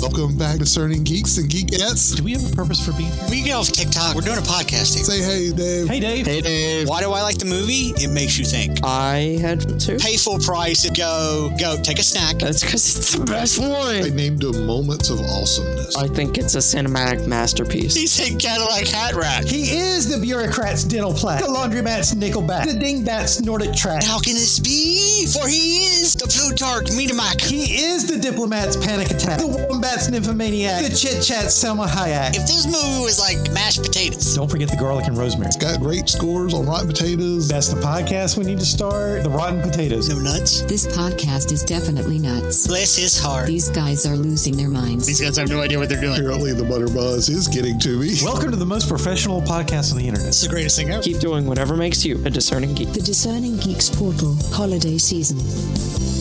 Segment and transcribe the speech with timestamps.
[0.00, 2.16] Welcome back to Cerning Geeks and Geekettes.
[2.16, 3.24] Do we have a purpose for being here?
[3.28, 4.14] We get off TikTok.
[4.14, 5.04] We're doing a podcast here.
[5.04, 5.88] Say hey, Dave.
[5.88, 6.26] Hey, Dave.
[6.26, 6.88] Hey, Dave.
[6.88, 7.92] Why do I like the movie?
[7.96, 8.78] It makes you think.
[8.82, 12.38] I had to Pay full price and go, go, take a snack.
[12.38, 13.70] That's because it's the best one.
[13.70, 15.94] I named them Moments of Awesomeness.
[15.96, 17.94] I think it's a cinematic masterpiece.
[17.94, 19.44] He said Cadillac hat rack.
[19.44, 24.02] He is the bureaucrat's dental plaque, the laundromat's nickelback, the dingbat's Nordic track.
[24.02, 25.26] How can this be?
[25.26, 27.42] For he is the Plutarch Metamac.
[27.42, 29.46] He is the diplomat's panic attack, the
[29.90, 32.36] wombat's nymphomaniac, the chit Chat, Selma Hayek.
[32.36, 35.48] If this movie was like mashed potatoes, Don't forget the garlic and rosemary.
[35.48, 37.48] It's got great scores on Rotten Potatoes.
[37.48, 39.22] That's the podcast we need to start.
[39.22, 40.08] The Rotten Potatoes.
[40.08, 40.62] no nuts.
[40.62, 42.66] This podcast is definitely nuts.
[42.66, 43.46] Bless his heart.
[43.46, 45.06] These guys are losing their minds.
[45.06, 46.14] These guys have no idea what they're doing.
[46.18, 48.14] Apparently, the butter buzz is getting to me.
[48.22, 50.28] Welcome to the most professional podcast on the internet.
[50.28, 51.02] It's the greatest thing ever.
[51.02, 52.92] Keep doing whatever makes you a discerning geek.
[52.92, 56.19] The Discerning Geeks Portal Holiday Season.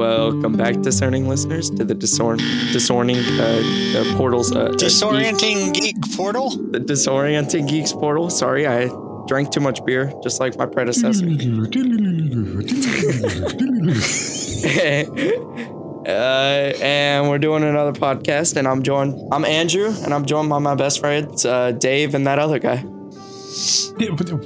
[0.00, 2.38] Welcome back, discerning listeners, to the discern,
[2.72, 4.50] discerning uh, uh, portals.
[4.50, 6.48] Uh, uh, Disorienting geek portal.
[6.48, 8.30] the disorienting geeks portal.
[8.30, 8.88] Sorry, I
[9.26, 11.26] drank too much beer, just like my predecessor.
[16.06, 19.20] uh, and we're doing another podcast, and I'm joined.
[19.30, 22.78] I'm Andrew, and I'm joined by my best friends, uh, Dave, and that other guy.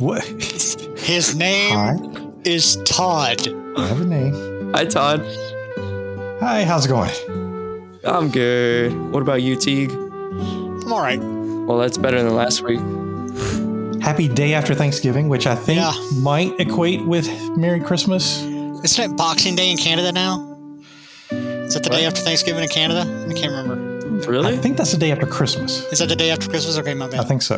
[0.01, 0.25] What?
[0.98, 1.97] His name Hi.
[2.45, 3.47] is Todd.
[3.79, 4.54] I have a name.
[4.75, 5.20] Hi, Todd.
[6.41, 7.11] Hi, how's it going?
[8.05, 8.92] I'm good.
[9.12, 9.92] What about you, Teague?
[9.92, 11.20] I'm all right.
[11.20, 12.80] Well, that's better than last week.
[14.02, 15.92] Happy day after Thanksgiving, which I think Yeah.
[16.20, 18.42] might equate with Merry Christmas.
[18.42, 20.45] Isn't it Boxing Day in Canada now?
[21.30, 23.02] Is that the day after Thanksgiving in Canada?
[23.30, 24.28] I can't remember.
[24.28, 24.55] Really?
[24.55, 25.84] I think that's the day after Christmas.
[25.92, 26.77] Is that the day after Christmas?
[26.78, 27.20] Okay, my bad.
[27.20, 27.56] I think so.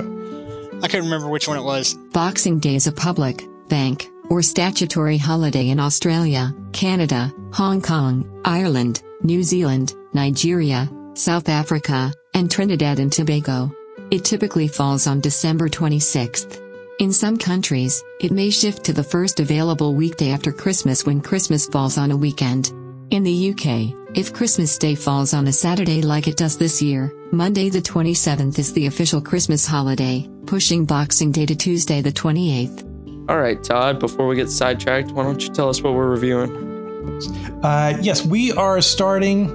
[0.82, 1.94] I couldn't remember which one it was.
[2.12, 9.02] Boxing Day is a public, bank, or statutory holiday in Australia, Canada, Hong Kong, Ireland,
[9.22, 13.72] New Zealand, Nigeria, South Africa, and Trinidad and Tobago.
[14.10, 16.62] It typically falls on December 26th.
[16.98, 21.66] In some countries, it may shift to the first available weekday after Christmas when Christmas
[21.66, 22.72] falls on a weekend.
[23.10, 27.12] In the UK, if Christmas Day falls on a Saturday like it does this year,
[27.32, 32.85] Monday the 27th is the official Christmas holiday, pushing Boxing Day to Tuesday the 28th.
[33.28, 36.50] All right, Todd, before we get sidetracked, why don't you tell us what we're reviewing?
[37.62, 39.48] Uh, yes, we are starting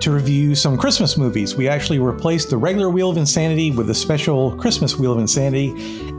[0.00, 1.56] to review some Christmas movies.
[1.56, 5.70] We actually replaced the regular Wheel of Insanity with a special Christmas Wheel of Insanity.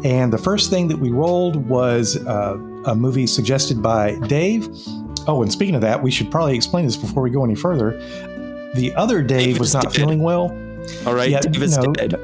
[0.04, 4.68] And the first thing that we rolled was uh, a movie suggested by Dave.
[5.28, 7.92] Oh, and speaking of that, we should probably explain this before we go any further.
[8.76, 9.94] The other Dave Dave was not dead.
[9.94, 10.52] feeling well.
[11.06, 12.16] All right, Yeah, David's no, dead.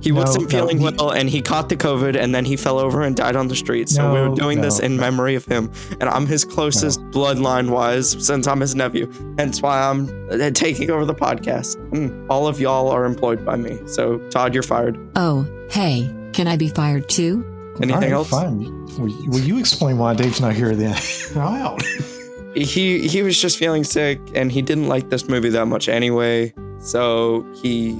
[0.00, 2.56] He no, wasn't no, feeling he- well, and he caught the COVID, and then he
[2.56, 3.88] fell over and died on the street.
[3.88, 5.00] So we No, were doing this in no.
[5.02, 9.10] memory of him, and I'm his closest bloodline-wise, since I'm his nephew.
[9.38, 11.76] Hence why I'm uh, taking over the podcast.
[11.90, 13.78] Mm, All of y'all are employed by me.
[13.86, 14.98] So Todd, you're fired.
[15.16, 17.44] Oh, hey, can I be fired too?
[17.82, 18.30] Anything All right, else?
[18.30, 18.58] Fine.
[18.98, 20.94] Will, will you explain why Dave's not here then?
[21.36, 21.82] I'm out.
[22.54, 26.52] he he was just feeling sick and he didn't like this movie that much anyway
[26.80, 27.96] so he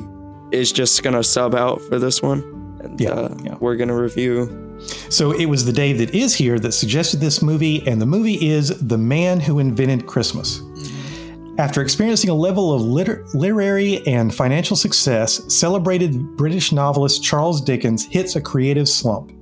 [0.52, 2.42] is just gonna sub out for this one
[2.82, 3.56] and Yeah, uh, yeah.
[3.60, 4.48] we're gonna review
[5.10, 8.48] So it was the Dave that is here that suggested this movie, and the movie
[8.48, 10.62] is The Man Who Invented Christmas.
[11.58, 18.06] After experiencing a level of liter- literary and financial success, celebrated British novelist Charles Dickens
[18.06, 19.32] hits a creative slump.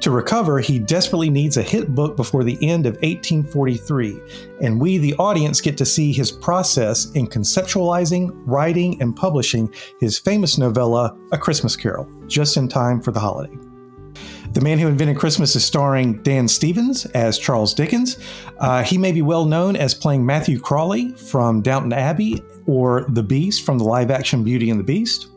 [0.00, 4.20] To recover, he desperately needs a hit book before the end of 1843,
[4.60, 10.18] and we, the audience, get to see his process in conceptualizing, writing, and publishing his
[10.18, 13.56] famous novella, A Christmas Carol, just in time for the holiday.
[14.54, 18.18] The Man Who Invented Christmas is starring Dan Stevens as Charles Dickens.
[18.58, 23.22] Uh, he may be well known as playing Matthew Crawley from Downton Abbey or the
[23.22, 25.28] Beast from the live action Beauty and the Beast.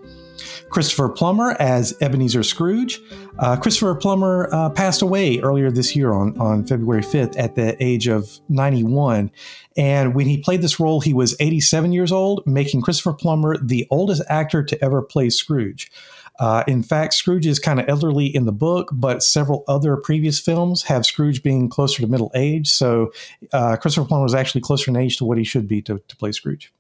[0.70, 3.02] Christopher Plummer as Ebenezer Scrooge.
[3.40, 7.82] Uh, Christopher Plummer uh, passed away earlier this year on, on February 5th at the
[7.84, 9.32] age of 91.
[9.76, 13.88] And when he played this role, he was 87 years old, making Christopher Plummer the
[13.90, 15.92] oldest actor to ever play Scrooge.
[16.40, 20.40] Uh, in fact, Scrooge is kind of elderly in the book, but several other previous
[20.40, 22.70] films have Scrooge being closer to middle age.
[22.70, 23.12] So
[23.54, 26.16] uh, Christopher Plummer was actually closer in age to what he should be to, to
[26.16, 26.72] play Scrooge.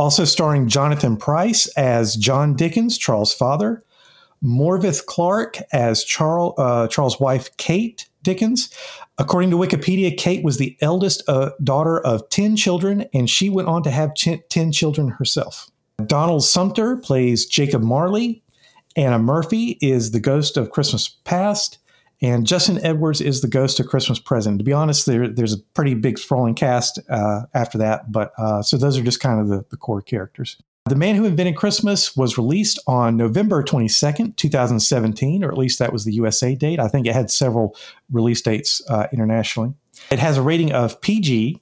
[0.00, 3.84] Also starring Jonathan Pryce as John Dickens, Charles' father,
[4.42, 8.74] Morfydd Clark as Charles, uh, Charles' wife, Kate Dickens.
[9.18, 13.68] According to Wikipedia, Kate was the eldest uh, daughter of 10 children, and she went
[13.68, 15.68] on to have ch- 10 children herself.
[16.06, 18.42] Donald Sumpter plays Jacob Marley.
[18.96, 21.76] Anna Murphy is the ghost of Christmas past.
[22.22, 24.58] And Justin Edwards is the ghost of Christmas Present.
[24.58, 28.62] To be honest, there, there's a pretty big sprawling cast uh, after that, but uh,
[28.62, 30.56] so those are just kind of the, the core characters.
[30.86, 35.92] The Man Who Invented Christmas was released on November 22nd, 2017, or at least that
[35.92, 36.80] was the USA date.
[36.80, 37.76] I think it had several
[38.10, 39.72] release dates uh, internationally.
[40.10, 41.60] It has a rating of PG.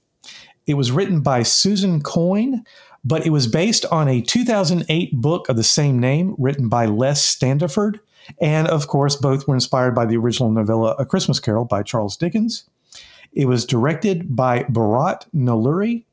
[0.67, 2.65] It was written by Susan Coyne,
[3.05, 7.37] but it was based on a 2008 book of the same name written by Les
[7.37, 8.01] Standiford.
[8.41, 12.17] And of course, both were inspired by the original novella A Christmas Carol by Charles
[12.17, 12.69] Dickens.
[13.33, 16.05] It was directed by Bharat Nalluri.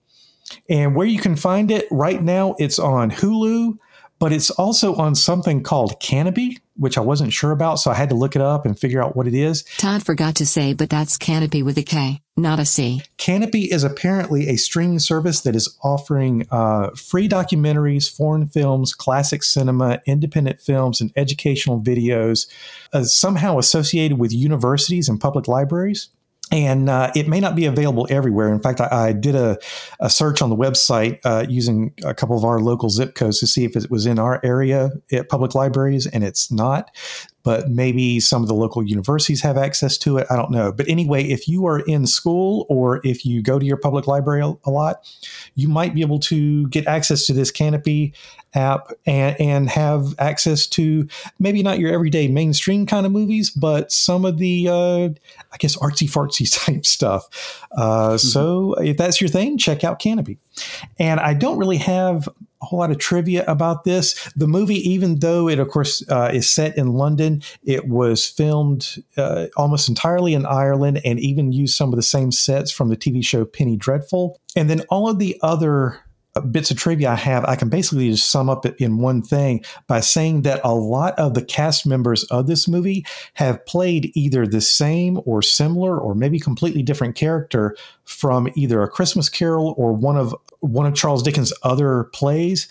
[0.69, 3.77] And where you can find it right now, it's on Hulu,
[4.19, 7.79] but it's also on something called Kanopy, which I wasn't sure about.
[7.79, 9.63] So I had to look it up and figure out what it is.
[9.77, 13.01] Todd forgot to say, but that's Kanopy with a K, not a C.
[13.17, 19.43] Kanopy is apparently a streaming service that is offering uh, free documentaries, foreign films, classic
[19.43, 22.47] cinema, independent films, and educational videos,
[22.93, 26.09] uh, somehow associated with universities and public libraries.
[26.51, 28.53] And uh, it may not be available everywhere.
[28.53, 29.57] In fact, I, I did a,
[29.99, 33.47] a, search on the website uh, using a couple of our local zip codes to
[33.47, 36.91] see if it was in our area at public libraries, and it's not
[37.45, 40.25] but maybe some of the local universities have access to it.
[40.31, 40.71] I don't know.
[40.71, 44.41] But anyway, if you are in school or if you go to your public library
[44.41, 45.07] a, lot,
[45.53, 48.13] you might be able to get access to this Kanopy
[48.55, 51.07] app and, and have access to
[51.39, 55.09] maybe not your everyday mainstream kind of movies, but some of the, uh,
[55.51, 57.65] I guess, artsy fartsy type stuff.
[57.75, 58.17] Uh, mm-hmm.
[58.17, 60.37] So if that's your thing, check out Kanopy.
[60.99, 62.29] And I don't really have
[62.61, 64.31] a whole lot of trivia about this.
[64.35, 69.03] The movie, even though it, of course, uh, is set in London, it was filmed
[69.17, 72.97] uh, almost entirely in Ireland and even used some of the same sets from the
[72.97, 74.39] TV show Penny Dreadful.
[74.55, 75.99] And then all of the other
[76.41, 79.63] bits of trivia I have, I can basically just sum up it in one thing
[79.87, 83.05] by saying that a lot of the cast members of this movie
[83.35, 88.89] have played either the same or similar or maybe completely different character from either a
[88.89, 92.67] Christmas Carol or one of one of Charles Dickens' other plays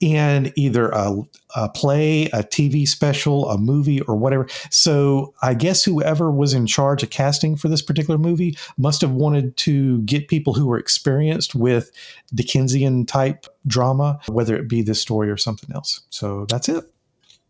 [0.00, 1.12] in either a,
[1.56, 4.46] a, play, a TV special, a movie, or whatever.
[4.70, 9.12] So I guess whoever was in charge of casting for this particular movie must have
[9.12, 11.90] wanted to get people who were experienced with
[12.34, 16.02] Dickensian type drama, whether it be this story or something else.
[16.10, 16.84] So that's it.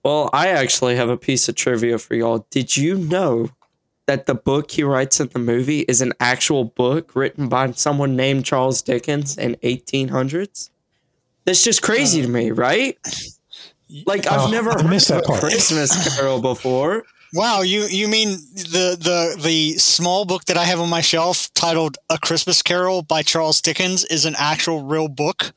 [0.05, 2.47] Well, I actually have a piece of trivia for y'all.
[2.51, 3.51] Did you know
[4.07, 8.17] that the book he writes in the movie is an actual book written by someone
[8.17, 10.71] named Charles Dickens in 1800s?
[11.49, 12.99] That's just crazy uh, to me, right?
[14.05, 17.05] Like I've oh, never heard of a Christmas Carol before.
[17.33, 21.49] Wow, you you mean the the the small book that I have on my shelf
[21.55, 25.55] titled A Christmas Carol by Charles Dickens is an actual real book?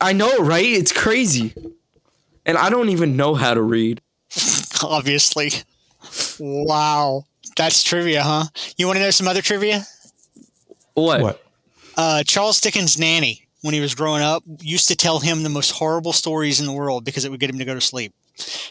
[0.00, 0.64] I know, right?
[0.64, 1.52] It's crazy.
[2.46, 4.00] And I don't even know how to read.
[4.82, 5.50] Obviously.
[6.40, 7.26] Wow.
[7.58, 8.44] That's trivia, huh?
[8.78, 9.84] You want to know some other trivia?
[10.94, 11.20] What?
[11.20, 11.44] What?
[11.98, 15.70] Uh, Charles Dickens' nanny when he was growing up used to tell him the most
[15.70, 18.12] horrible stories in the world because it would get him to go to sleep.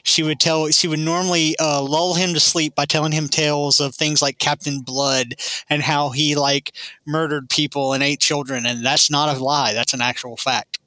[0.03, 0.69] She would tell.
[0.69, 4.39] She would normally uh, lull him to sleep by telling him tales of things like
[4.39, 5.35] Captain Blood
[5.69, 6.73] and how he like
[7.05, 9.73] murdered people and ate children, and that's not a lie.
[9.73, 10.79] That's an actual fact.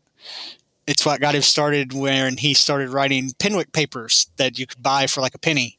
[0.87, 5.07] It's what got him started when he started writing Penwick papers that you could buy
[5.07, 5.79] for like a penny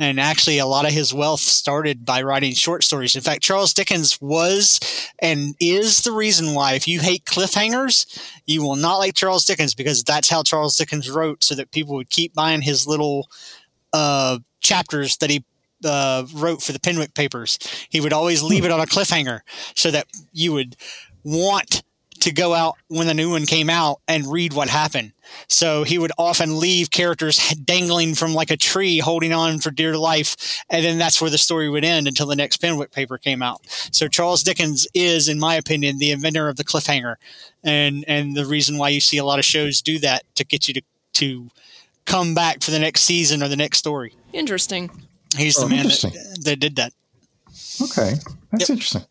[0.00, 3.14] and actually, a lot of his wealth started by writing short stories.
[3.14, 4.80] In fact, Charles Dickens was
[5.18, 9.74] and is the reason why, if you hate cliffhangers, you will not like Charles Dickens
[9.74, 13.28] because that's how Charles Dickens wrote so that people would keep buying his little
[13.92, 15.44] uh, chapters that he
[15.84, 17.58] uh, wrote for the Penwick papers.
[17.90, 19.40] He would always leave it on a cliffhanger
[19.74, 20.76] so that you would
[21.24, 21.82] want
[22.20, 25.12] to go out when the new one came out and read what happened.
[25.48, 29.96] So he would often leave characters dangling from like a tree, holding on for dear
[29.96, 30.62] life.
[30.68, 33.60] And then that's where the story would end until the next Penwick paper came out.
[33.92, 37.16] So Charles Dickens is, in my opinion, the inventor of the cliffhanger.
[37.62, 40.68] And, and the reason why you see a lot of shows do that to get
[40.68, 40.82] you to,
[41.14, 41.48] to
[42.06, 44.14] come back for the next season or the next story.
[44.32, 44.90] Interesting.
[45.36, 46.92] He's the oh, man that, that did that.
[47.80, 48.14] Okay.
[48.50, 48.70] That's yep.
[48.70, 49.04] interesting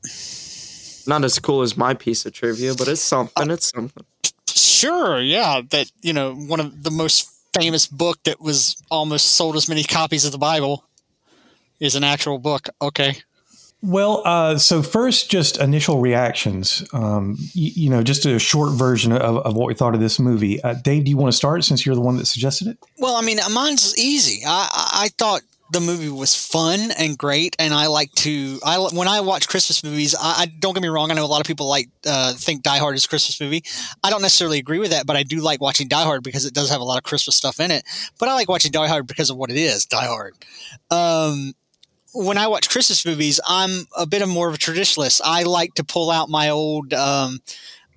[1.09, 3.49] not as cool as my piece of trivia, but it's something.
[3.49, 4.05] It's something.
[4.47, 5.61] Sure, yeah.
[5.69, 9.83] That you know, one of the most famous book that was almost sold as many
[9.83, 10.85] copies of the Bible
[11.79, 12.69] is an actual book.
[12.81, 13.17] Okay.
[13.81, 16.85] Well, uh, so first, just initial reactions.
[16.91, 20.19] Um, you, you, know, just a short version of, of what we thought of this
[20.19, 20.61] movie.
[20.61, 22.77] Uh, Dave, do you want to start since you're the one that suggested it?
[22.97, 24.43] Well, I mean, mine's easy.
[24.45, 24.67] I,
[25.05, 28.59] I thought the movie was fun and great, and I like to.
[28.65, 31.11] I when I watch Christmas movies, I, I don't get me wrong.
[31.11, 33.63] I know a lot of people like uh, think Die Hard is a Christmas movie.
[34.03, 36.53] I don't necessarily agree with that, but I do like watching Die Hard because it
[36.53, 37.83] does have a lot of Christmas stuff in it.
[38.19, 40.33] But I like watching Die Hard because of what it is, Die Hard.
[40.89, 41.53] Um,
[42.13, 45.21] when I watch Christmas movies, I'm a bit of more of a traditionalist.
[45.23, 47.39] I like to pull out my old um,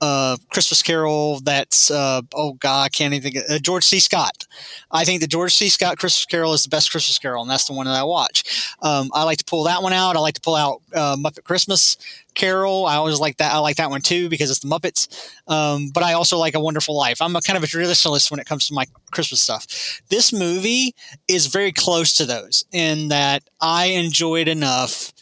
[0.03, 1.39] uh, Christmas Carol.
[1.41, 3.45] That's uh, oh god, I can't even think.
[3.45, 4.01] Of, uh, George C.
[4.01, 4.47] Scott.
[4.91, 5.69] I think the George C.
[5.69, 8.75] Scott Christmas Carol is the best Christmas Carol, and that's the one that I watch.
[8.83, 10.17] Um, I like to pull that one out.
[10.17, 11.97] I like to pull out uh, Muppet Christmas
[12.35, 12.85] Carol.
[12.85, 13.53] I always like that.
[13.53, 15.31] I like that one too because it's the Muppets.
[15.47, 17.23] Um, but I also like A Wonderful Life.
[17.23, 20.01] I'm a kind of a traditionalist when it comes to my Christmas stuff.
[20.09, 20.97] This movie
[21.29, 25.13] is very close to those in that I enjoy it enough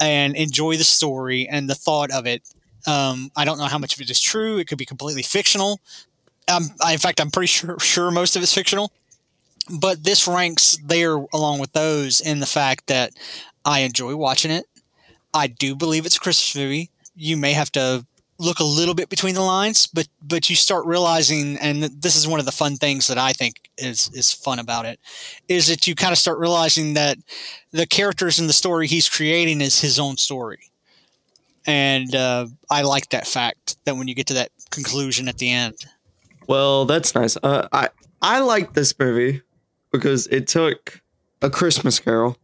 [0.00, 2.42] and enjoy the story and the thought of it
[2.86, 4.58] um, I don't know how much of it is true.
[4.58, 5.80] It could be completely fictional.
[6.52, 8.92] Um, I, in fact, I'm pretty sure, sure most of it's fictional.
[9.80, 13.12] But this ranks there along with those in the fact that
[13.64, 14.66] I enjoy watching it.
[15.32, 16.90] I do believe it's a Christmas movie.
[17.16, 18.04] You may have to
[18.38, 22.28] look a little bit between the lines, but but you start realizing, and this is
[22.28, 25.00] one of the fun things that I think is is fun about it,
[25.48, 27.16] is that you kind of start realizing that
[27.70, 30.70] the characters in the story he's creating is his own story
[31.66, 35.50] and uh, I like that fact that when you get to that conclusion at the
[35.50, 35.76] end.
[36.46, 37.36] Well, that's nice.
[37.42, 37.88] Uh, I
[38.20, 39.42] I like this movie
[39.92, 41.00] because it took
[41.40, 42.36] a Christmas Carol,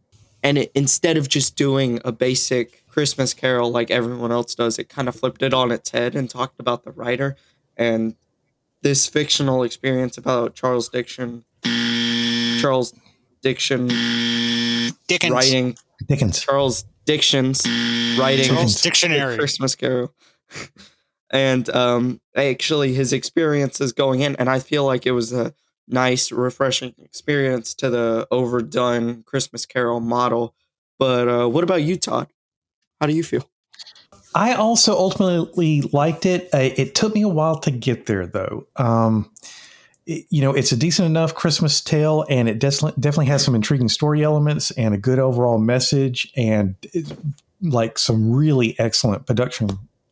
[0.43, 4.89] and it instead of just doing a basic Christmas Carol like everyone else does, it
[4.89, 7.35] kind of flipped it on its head and talked about the writer
[7.77, 8.15] and
[8.81, 11.43] this fictional experience about Charles Dickens.
[12.59, 12.93] Charles
[13.41, 16.39] Dickens Dickens writing Dickens.
[16.39, 17.67] Charles Dickens
[18.17, 19.37] writing Charles Dictionary.
[19.37, 20.13] Christmas Carol.
[21.31, 25.53] and um, actually, his experiences going in, and I feel like it was a
[25.87, 30.55] nice, refreshing experience to the overdone Christmas Carol model.
[30.99, 32.27] But uh, what about you, Todd?
[33.01, 33.49] How do you feel?
[34.33, 36.49] I also ultimately liked it.
[36.53, 38.67] Uh, it took me a while to get there, though.
[38.77, 39.29] Um,
[40.05, 44.23] you know, it's a decent enough Christmas tale, and it definitely has some intriguing story
[44.23, 46.75] elements and a good overall message, and
[47.61, 49.69] like some really excellent production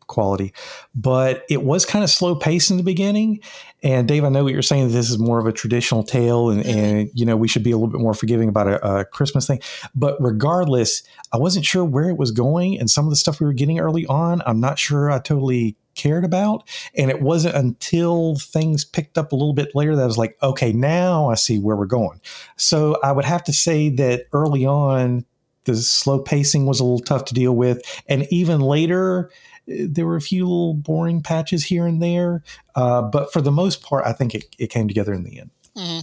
[0.07, 0.53] quality.
[0.93, 3.41] But it was kind of slow paced in the beginning.
[3.81, 4.91] And Dave, I know what you're saying.
[4.91, 6.79] This is more of a traditional tale, and, mm-hmm.
[6.79, 9.47] and you know we should be a little bit more forgiving about a, a, Christmas
[9.47, 9.61] thing.
[9.95, 13.45] But regardless, I wasn't sure where it was going, and some of the stuff we
[13.45, 16.67] were getting early on, I'm not sure I totally cared about.
[16.95, 20.37] And it wasn't until things picked up a little bit later that I was like,
[20.41, 22.21] okay, now I see where we're going.
[22.55, 25.25] So I would have to say that early on,
[25.65, 29.29] the slow pacing was a little tough to deal with, and even later
[29.69, 32.43] there were a few little boring patches here and there,
[32.75, 35.51] uh, but for the most part, I think it, it came together in the end.
[35.75, 35.99] Mm-hmm.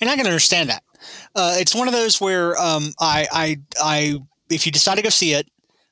[0.00, 0.82] And I can understand that.
[1.34, 4.18] Uh, it's one of those where um, I, I, I,
[4.50, 5.48] if you decide to go see it,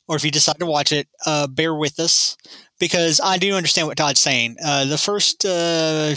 [0.09, 2.37] or if you decide to watch it, uh, bear with us
[2.79, 4.57] because I do understand what Todd's saying.
[4.65, 6.15] Uh, the first uh,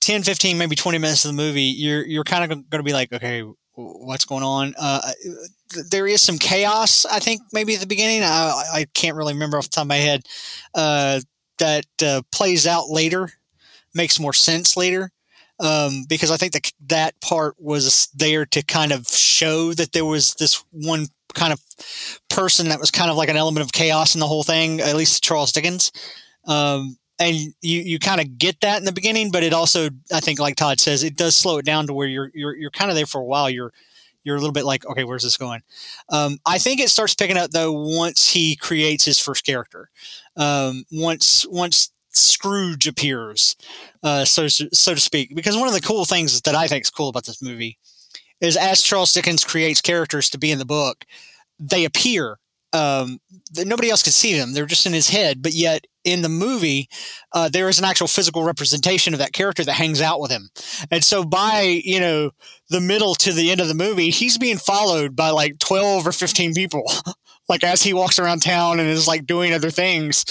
[0.00, 2.92] 10, 15, maybe 20 minutes of the movie, you're, you're kind of going to be
[2.92, 3.42] like, okay,
[3.74, 4.74] what's going on.
[4.78, 5.12] Uh,
[5.90, 8.22] there is some chaos, I think, maybe at the beginning.
[8.22, 10.22] I, I can't really remember off the top of my head.
[10.74, 11.20] Uh,
[11.58, 13.30] that uh, plays out later,
[13.94, 15.10] makes more sense later.
[15.60, 20.04] Um, because I think that that part was there to kind of show that there
[20.04, 21.60] was this one kind of
[22.28, 24.96] person that was kind of like an element of chaos in the whole thing, at
[24.96, 25.92] least Charles Dickens.
[26.46, 30.20] Um, and you you kind of get that in the beginning, but it also I
[30.20, 32.90] think like Todd says it does slow it down to where you're you're you're kind
[32.90, 33.48] of there for a while.
[33.48, 33.72] You're
[34.24, 35.62] you're a little bit like okay, where's this going?
[36.08, 39.90] Um, I think it starts picking up though once he creates his first character.
[40.36, 43.56] Um, once once Scrooge appears,
[44.02, 45.34] uh, so so to speak.
[45.34, 47.78] Because one of the cool things that I think is cool about this movie
[48.40, 51.04] is as Charles Dickens creates characters to be in the book,
[51.60, 52.38] they appear
[52.74, 53.20] um,
[53.56, 54.52] nobody else could see them.
[54.52, 55.42] They're just in his head.
[55.42, 56.88] But yet in the movie,
[57.32, 60.50] uh, there is an actual physical representation of that character that hangs out with him.
[60.90, 62.30] And so by, you know,
[62.68, 66.12] the middle to the end of the movie, he's being followed by like 12 or
[66.12, 66.84] 15 people,
[67.48, 70.24] like as he walks around town and is like doing other things.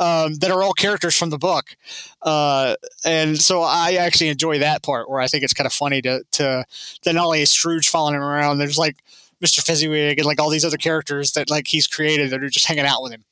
[0.00, 1.74] Um, that are all characters from the book,
[2.22, 6.00] uh, and so I actually enjoy that part where I think it's kind of funny
[6.02, 6.64] to to
[7.02, 9.02] that not only is Scrooge following him around, there's like
[9.44, 9.60] Mr.
[9.60, 12.84] Fezziwig and like all these other characters that like he's created that are just hanging
[12.84, 13.24] out with him.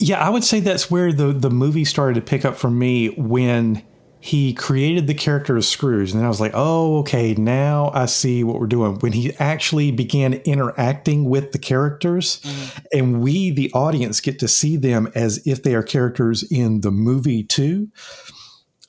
[0.00, 3.08] Yeah, I would say that's where the the movie started to pick up for me
[3.10, 3.82] when
[4.18, 8.06] he created the character of Scrooge, and then I was like, "Oh, okay, now I
[8.06, 12.78] see what we're doing." When he actually began interacting with the characters, mm-hmm.
[12.92, 16.90] and we, the audience, get to see them as if they are characters in the
[16.90, 17.88] movie too.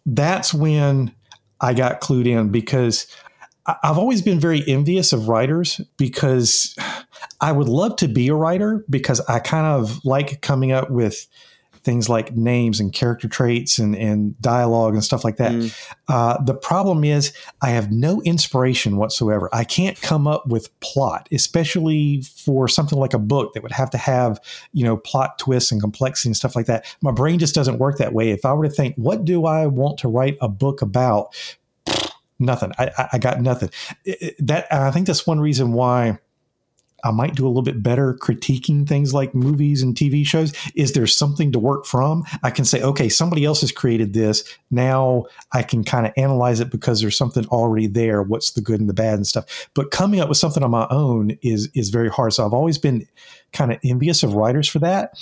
[0.05, 1.13] That's when
[1.59, 3.05] I got clued in because
[3.65, 6.75] I've always been very envious of writers because
[7.39, 11.27] I would love to be a writer because I kind of like coming up with
[11.83, 15.51] things like names and character traits and, and dialogue and stuff like that.
[15.51, 15.89] Mm.
[16.07, 19.49] Uh, the problem is, I have no inspiration whatsoever.
[19.51, 23.89] I can't come up with plot, especially for something like a book that would have
[23.91, 24.39] to have,
[24.73, 26.85] you know, plot twists and complexity and stuff like that.
[27.01, 28.29] My brain just doesn't work that way.
[28.29, 31.35] If I were to think, what do I want to write a book about?
[32.37, 32.73] Nothing.
[32.77, 33.69] I, I- I got nothing.
[34.39, 36.19] That I think that's one reason why
[37.03, 40.53] I might do a little bit better critiquing things like movies and TV shows.
[40.75, 42.23] Is there something to work from?
[42.43, 44.43] I can say, okay, somebody else has created this.
[44.69, 48.23] Now I can kind of analyze it because there's something already there.
[48.23, 49.69] What's the good and the bad and stuff.
[49.73, 52.33] But coming up with something on my own is is very hard.
[52.33, 53.07] So I've always been
[53.53, 55.13] kind of envious of writers for that.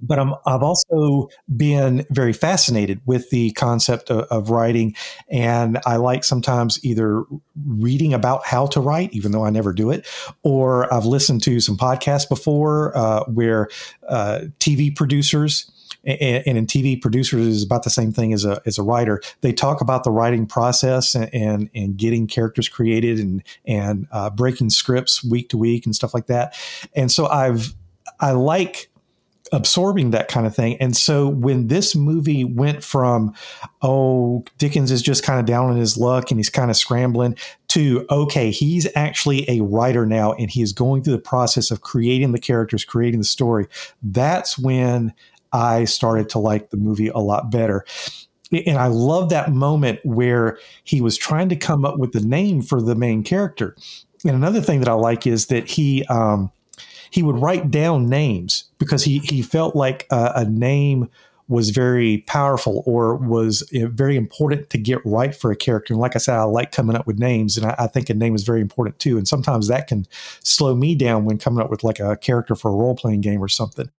[0.00, 4.94] But I'm, I've also been very fascinated with the concept of, of writing.
[5.28, 7.24] And I like sometimes either
[7.66, 10.06] reading about how to write, even though I never do it,
[10.42, 13.68] or I've listened to some podcasts before uh, where
[14.08, 15.70] uh, TV producers,
[16.04, 19.20] and, in TV, producers is about the same thing as a as a writer.
[19.40, 24.30] They talk about the writing process and and, and getting characters created and and uh,
[24.30, 26.56] breaking scripts week to week and stuff like that.
[26.94, 27.74] And so I've
[28.20, 28.87] I like
[29.52, 30.76] absorbing that kind of thing.
[30.78, 33.34] And so when this movie went from,
[33.82, 37.36] oh, Dickens is just kind of down on his luck and he's kind of scrambling
[37.68, 41.80] to, okay, he's actually a writer now and he is going through the process of
[41.80, 43.66] creating the characters, creating the story,
[44.02, 45.12] that's when
[45.52, 47.84] I started to like the movie a lot better.
[48.50, 52.62] And I love that moment where he was trying to come up with the name
[52.62, 53.76] for the main character.
[54.24, 56.50] And another thing that I like is that he, um,
[57.10, 61.08] he would write down names because he he felt like a, a name
[61.48, 65.94] was very powerful or was very important to get right for a character.
[65.94, 68.14] And like I said, I like coming up with names, and I, I think a
[68.14, 69.16] name is very important too.
[69.16, 70.06] And sometimes that can
[70.44, 73.42] slow me down when coming up with like a character for a role playing game
[73.42, 73.90] or something.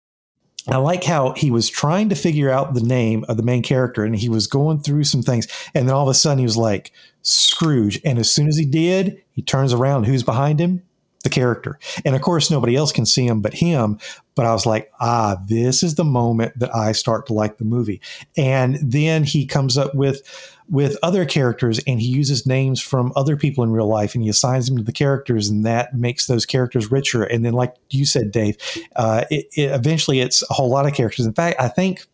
[0.68, 4.04] I like how he was trying to figure out the name of the main character
[4.04, 5.48] and he was going through some things.
[5.74, 8.00] And then all of a sudden he was like, Scrooge.
[8.06, 10.04] And as soon as he did, he turns around.
[10.04, 10.84] Who's behind him?
[11.23, 11.77] The character.
[12.05, 13.99] And of course, nobody else can see him but him.
[14.35, 17.65] But I was like, ah, this is the moment that I start to like the
[17.65, 17.99] movie.
[18.38, 20.21] And then he comes up with
[20.69, 24.29] with other characters and he uses names from other people in real life and he
[24.29, 28.05] assigns them to the characters and that makes those characters richer and then like you
[28.05, 28.55] said dave
[28.95, 32.05] uh, it, it, eventually it's a whole lot of characters in fact i think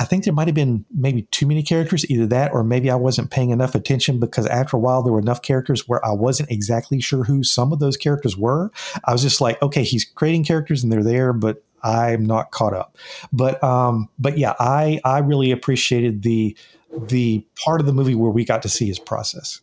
[0.00, 2.94] I think there might have been maybe too many characters, either that or maybe I
[2.94, 6.50] wasn't paying enough attention because after a while there were enough characters where I wasn't
[6.50, 8.72] exactly sure who some of those characters were.
[9.04, 12.72] I was just like, okay, he's creating characters and they're there, but I'm not caught
[12.72, 12.96] up.
[13.30, 16.56] But um, but yeah, I I really appreciated the
[16.98, 19.60] the part of the movie where we got to see his process.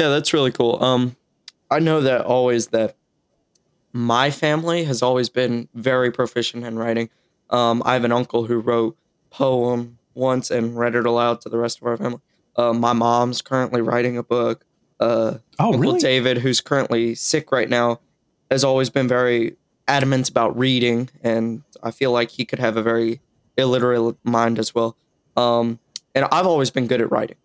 [0.00, 0.82] Yeah, that's really cool.
[0.82, 1.14] Um,
[1.70, 2.96] I know that always that
[3.92, 7.10] my family has always been very proficient in writing.
[7.50, 8.96] Um, I have an uncle who wrote
[9.34, 12.20] poem once and read it aloud to the rest of our family.
[12.56, 14.64] Uh, my mom's currently writing a book.
[15.00, 15.98] Uh, Oh, Uncle really?
[16.00, 18.00] David, who's currently sick right now,
[18.50, 19.56] has always been very
[19.88, 23.20] adamant about reading, and I feel like he could have a very
[23.56, 24.96] illiterate mind as well.
[25.36, 25.78] Um,
[26.14, 27.36] and I've always been good at writing,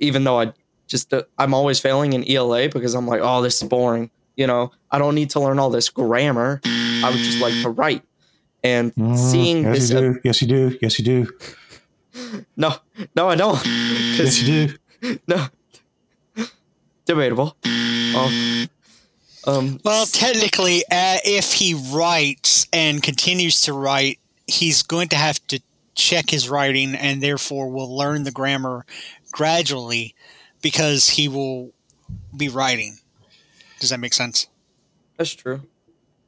[0.00, 0.52] even though I
[0.88, 4.10] just uh, I'm always failing in ELA because I'm like, oh, this is boring.
[4.36, 6.60] You know, I don't need to learn all this grammar.
[6.64, 8.02] I would just like to write.
[8.66, 10.20] And Mm, seeing yes, this, you do.
[10.24, 10.78] yes, you do.
[10.82, 12.48] Yes, you do.
[12.56, 12.74] no,
[13.14, 13.54] no, I don't.
[13.56, 14.46] 'Cause- Yes, you
[15.02, 15.18] do.
[15.28, 15.46] no,
[17.04, 17.56] debatable.
[17.64, 18.68] Um,
[19.46, 25.44] um, Well, technically, uh, if he writes and continues to write, he's going to have
[25.48, 25.60] to
[25.94, 28.84] check his writing and therefore will learn the grammar
[29.30, 30.14] gradually
[30.62, 31.72] because he will
[32.36, 32.98] be writing.
[33.80, 34.48] Does that make sense?
[35.16, 35.62] That's true.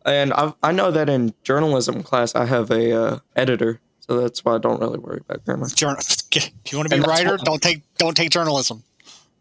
[0.09, 4.45] And I I know that in journalism class I have a uh, editor, so that's
[4.45, 5.69] why I don't really worry about grammar.
[5.69, 5.99] Journal.
[6.31, 8.83] If you want to be a writer, what- don't take don't take journalism.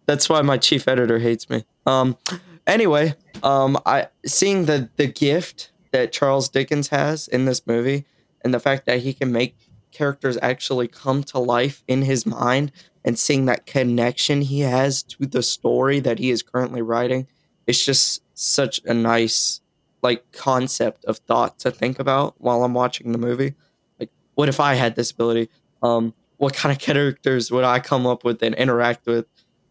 [0.06, 1.66] That's why my chief editor hates me.
[1.86, 2.18] Um
[2.66, 8.06] anyway, um I seeing the the gift that Charles Dickens has in this movie
[8.42, 9.56] and the fact that he can make
[9.92, 12.72] characters actually come to life in his mind
[13.04, 17.26] and seeing that connection he has to the story that he is currently writing
[17.66, 19.62] it's just such a nice
[20.08, 23.56] like concept of thought to think about while I'm watching the movie.
[24.00, 25.50] Like, what if I had this ability?
[25.84, 29.26] Um, what kind of characters would I come up with and interact with?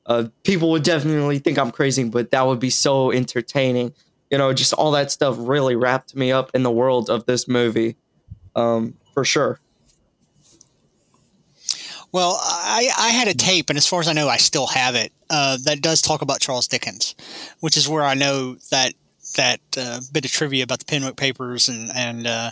[0.05, 3.95] Uh, people would definitely think I'm crazy, but that would be so entertaining.
[4.31, 7.49] You know, just all that stuff really wrapped me up in the world of this
[7.49, 7.97] movie,
[8.55, 9.59] um, for sure.
[12.13, 14.95] Well, I, I had a tape, and as far as I know, I still have
[14.97, 15.13] it.
[15.31, 17.15] Uh, that does talk about Charles Dickens,
[17.61, 18.93] which is where I know that
[19.35, 22.51] that uh, bit of trivia about the Penwick Papers and and uh,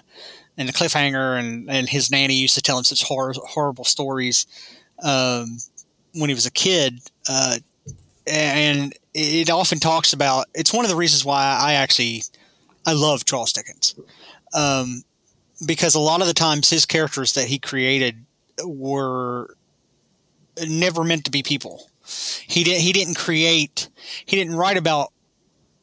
[0.56, 4.46] and the cliffhanger, and and his nanny used to tell him such hor- horrible stories
[5.02, 5.58] um,
[6.14, 7.00] when he was a kid.
[7.28, 7.58] Uh,
[8.26, 10.46] and it often talks about.
[10.54, 12.22] It's one of the reasons why I actually
[12.86, 13.94] I love Charles Dickens,
[14.54, 15.02] um,
[15.66, 18.24] because a lot of the times his characters that he created
[18.64, 19.56] were
[20.66, 21.90] never meant to be people.
[22.46, 22.82] He didn't.
[22.82, 23.88] He didn't create.
[24.26, 25.10] He didn't write about.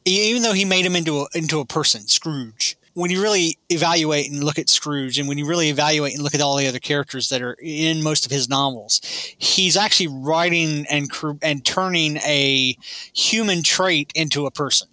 [0.04, 2.76] Even though he made him into a into a person, Scrooge.
[2.94, 6.34] When you really evaluate and look at Scrooge, and when you really evaluate and look
[6.34, 9.00] at all the other characters that are in most of his novels,
[9.38, 11.10] he's actually writing and
[11.40, 12.76] and turning a
[13.14, 14.88] human trait into a person.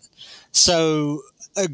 [0.51, 1.23] So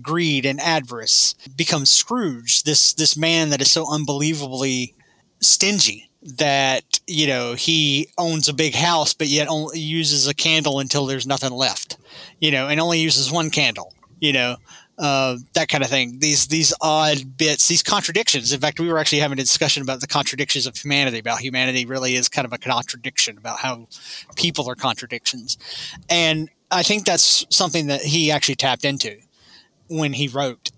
[0.02, 4.96] greed and avarice becomes Scrooge, this this man that is so unbelievably
[5.42, 10.80] stingy that you know he owns a big house but yet only uses a candle
[10.80, 11.98] until there's nothing left
[12.40, 14.56] you know and only uses one candle you know
[14.98, 16.20] uh, that kind of thing.
[16.20, 18.54] These these odd bits these contradictions.
[18.54, 21.86] In fact we were actually having a discussion about the contradictions of humanity about humanity
[21.86, 23.88] really is kind of a contradiction about how
[24.36, 25.58] people are contradictions.
[26.10, 29.18] And i think that's something that he actually tapped into
[29.88, 30.72] when he wrote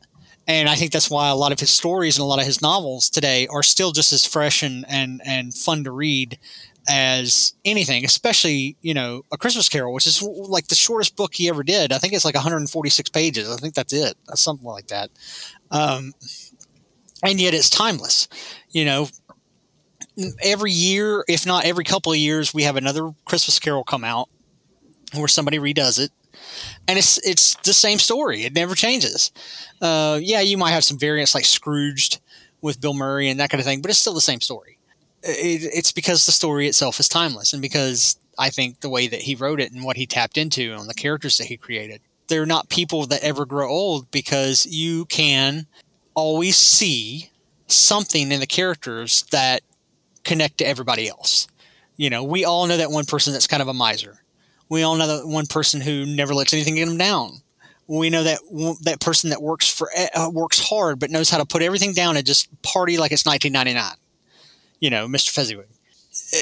[0.48, 2.62] and I think that's why a lot of his stories and a lot of his
[2.62, 6.40] novels today are still just as fresh and and and fun to read
[6.90, 11.50] as anything, especially you know a Christmas Carol, which is like the shortest book he
[11.50, 11.92] ever did.
[11.92, 13.52] I think it's like 146 pages.
[13.52, 15.10] I think that's it, something like that.
[15.70, 16.14] Um,
[17.24, 18.30] and yet it's timeless.
[18.70, 19.10] You know,
[20.42, 24.30] every year, if not every couple of years, we have another Christmas Carol come out
[25.14, 26.12] where somebody redoes it
[26.88, 28.44] and it's it's the same story.
[28.44, 29.32] It never changes.
[29.82, 32.20] Uh, yeah, you might have some variants like Scrooged
[32.62, 34.78] with Bill Murray and that kind of thing, but it's still the same story.
[35.24, 39.22] It, it's because the story itself is timeless, and because I think the way that
[39.22, 42.46] he wrote it and what he tapped into on the characters that he created, they're
[42.46, 45.68] not people that ever grow old because you can
[46.14, 47.32] always see
[47.68, 49.62] something in the characters that
[50.24, 51.48] connect to everybody else.
[51.98, 54.22] You know, we all know that one person that's kind of a miser
[54.70, 57.42] we all know that one person who never lets anything get them down.
[57.88, 58.40] We know that
[58.84, 62.18] that person that works for uh, works hard but knows how to put everything down
[62.18, 63.96] and just party like it's 1999.
[64.80, 65.30] You know, Mr.
[65.32, 65.68] Fezziwig.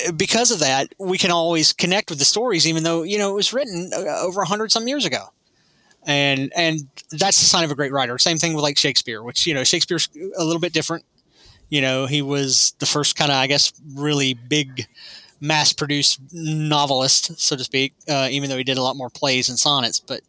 [0.08, 3.30] Uh, because of that, we can always connect with the stories, even though you know
[3.32, 5.26] it was written uh, over a hundred some years ago.
[6.08, 8.18] And and that's the sign of a great writer.
[8.18, 11.06] Same thing with like Shakespeare, which you know Shakespeare's a little bit different.
[11.70, 14.88] You know, he was the first kind of I guess really big
[15.46, 19.50] mass produced novelist, so to speak, uh, even though he did a lot more plays
[19.50, 20.00] and sonnets.
[20.00, 20.22] But,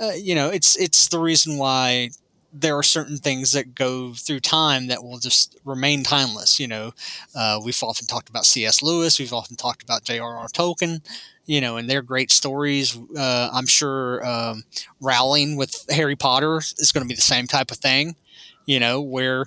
[0.00, 2.10] uh, you know, it's, it's the reason why
[2.52, 6.58] there are certain things that go through time that will just remain timeless.
[6.58, 6.92] You know,
[7.34, 8.82] uh, we've often talked about C.S.
[8.82, 10.48] Lewis, we've often talked about J.R.R.
[10.48, 11.00] Tolkien,
[11.46, 12.98] you know, and their great stories.
[13.16, 14.64] Uh, I'm sure um,
[15.00, 18.16] Rowling with Harry Potter is going to be the same type of thing,
[18.66, 19.46] you know, where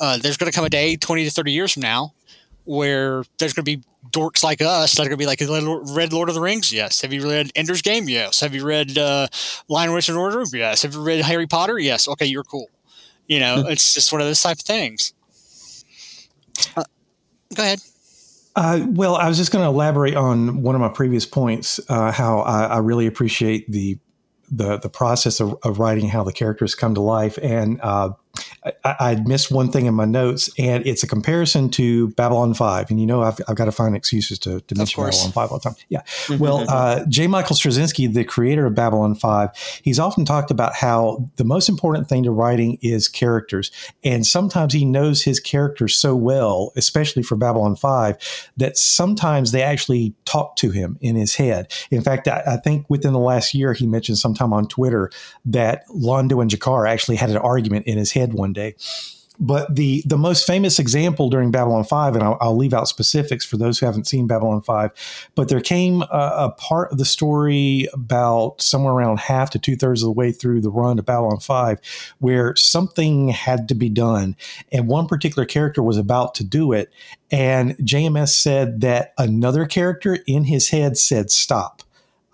[0.00, 2.14] uh, there's going to come a day 20 to 30 years from now
[2.64, 5.40] where there's going to be dorks like us that are going to be like,
[5.94, 6.72] read Lord of the Rings?
[6.72, 7.00] Yes.
[7.02, 8.08] Have you read Ender's Game?
[8.08, 8.40] Yes.
[8.40, 9.28] Have you read uh,
[9.68, 10.44] Lion, Witch, and Order?
[10.52, 10.82] Yes.
[10.82, 11.78] Have you read Harry Potter?
[11.78, 12.08] Yes.
[12.08, 12.68] Okay, you're cool.
[13.26, 13.70] You know, hmm.
[13.70, 15.14] it's just one of those type of things.
[16.76, 16.84] Uh,
[17.54, 17.80] go ahead.
[18.56, 21.78] Uh, well, I was just going to elaborate on one of my previous points.
[21.88, 23.98] Uh, how I, I, really appreciate the
[24.50, 28.10] the the process of, of, writing how the characters come to life, and uh,
[28.84, 32.90] I, I missed one thing in my notes, and it's a comparison to Babylon 5.
[32.90, 35.58] And you know, I've, I've got to find excuses to, to mention Babylon 5 all
[35.58, 35.74] the time.
[35.88, 36.02] Yeah.
[36.02, 36.38] Mm-hmm.
[36.38, 37.26] Well, uh, J.
[37.26, 42.08] Michael Straczynski, the creator of Babylon 5, he's often talked about how the most important
[42.08, 43.70] thing to writing is characters.
[44.04, 49.62] And sometimes he knows his characters so well, especially for Babylon 5, that sometimes they
[49.62, 51.72] actually talk to him in his head.
[51.90, 55.10] In fact, I, I think within the last year, he mentioned sometime on Twitter
[55.44, 58.74] that Londo and G'Kar actually had an argument in his head one day.
[59.42, 63.44] But the the most famous example during Babylon 5, and I'll, I'll leave out specifics
[63.46, 67.06] for those who haven't seen Babylon 5, but there came a, a part of the
[67.06, 71.06] story about somewhere around half to two thirds of the way through the run of
[71.06, 71.80] Babylon 5
[72.18, 74.36] where something had to be done.
[74.70, 76.92] And one particular character was about to do it.
[77.30, 81.82] And JMS said that another character in his head said, Stop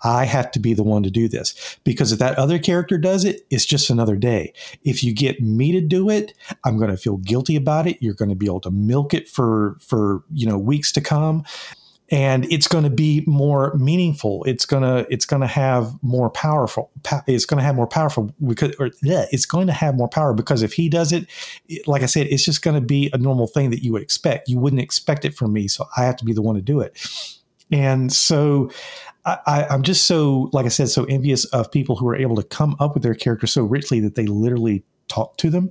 [0.03, 3.25] I have to be the one to do this because if that other character does
[3.25, 4.53] it, it's just another day.
[4.83, 6.33] If you get me to do it,
[6.63, 7.97] I'm going to feel guilty about it.
[7.99, 11.43] You're going to be able to milk it for for you know weeks to come,
[12.09, 14.43] and it's going to be more meaningful.
[14.43, 16.91] It's gonna it's going to have more powerful.
[17.25, 20.33] It's going to have more powerful because or yeah, it's going to have more power
[20.33, 21.27] because if he does it,
[21.87, 24.47] like I said, it's just going to be a normal thing that you would expect.
[24.47, 26.81] You wouldn't expect it from me, so I have to be the one to do
[26.81, 26.97] it.
[27.71, 28.71] And so
[29.45, 32.43] I, am just so, like I said, so envious of people who are able to
[32.43, 35.69] come up with their characters so richly that they literally talk to them.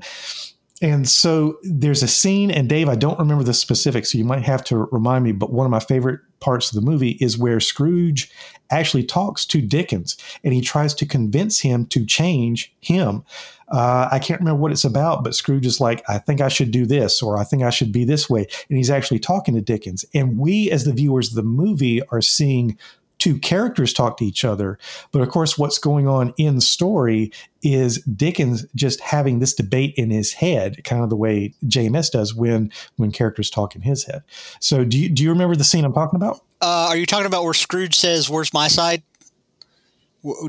[0.82, 4.42] and so there's a scene, and Dave, I don't remember the specifics, so you might
[4.42, 5.32] have to remind me.
[5.32, 8.30] But one of my favorite parts of the movie is where Scrooge
[8.70, 13.24] actually talks to Dickens, and he tries to convince him to change him.
[13.68, 16.70] Uh, I can't remember what it's about, but Scrooge is like, I think I should
[16.70, 18.46] do this, or I think I should be this way.
[18.68, 20.04] And he's actually talking to Dickens.
[20.14, 22.78] And we, as the viewers of the movie, are seeing
[23.26, 24.78] two characters talk to each other.
[25.10, 29.94] But of course, what's going on in the story is Dickens just having this debate
[29.96, 34.04] in his head, kind of the way JMS does when when characters talk in his
[34.04, 34.22] head.
[34.60, 36.36] So, do you do you remember the scene I'm talking about?
[36.60, 39.02] Uh, are you talking about where Scrooge says, "Where's my side"?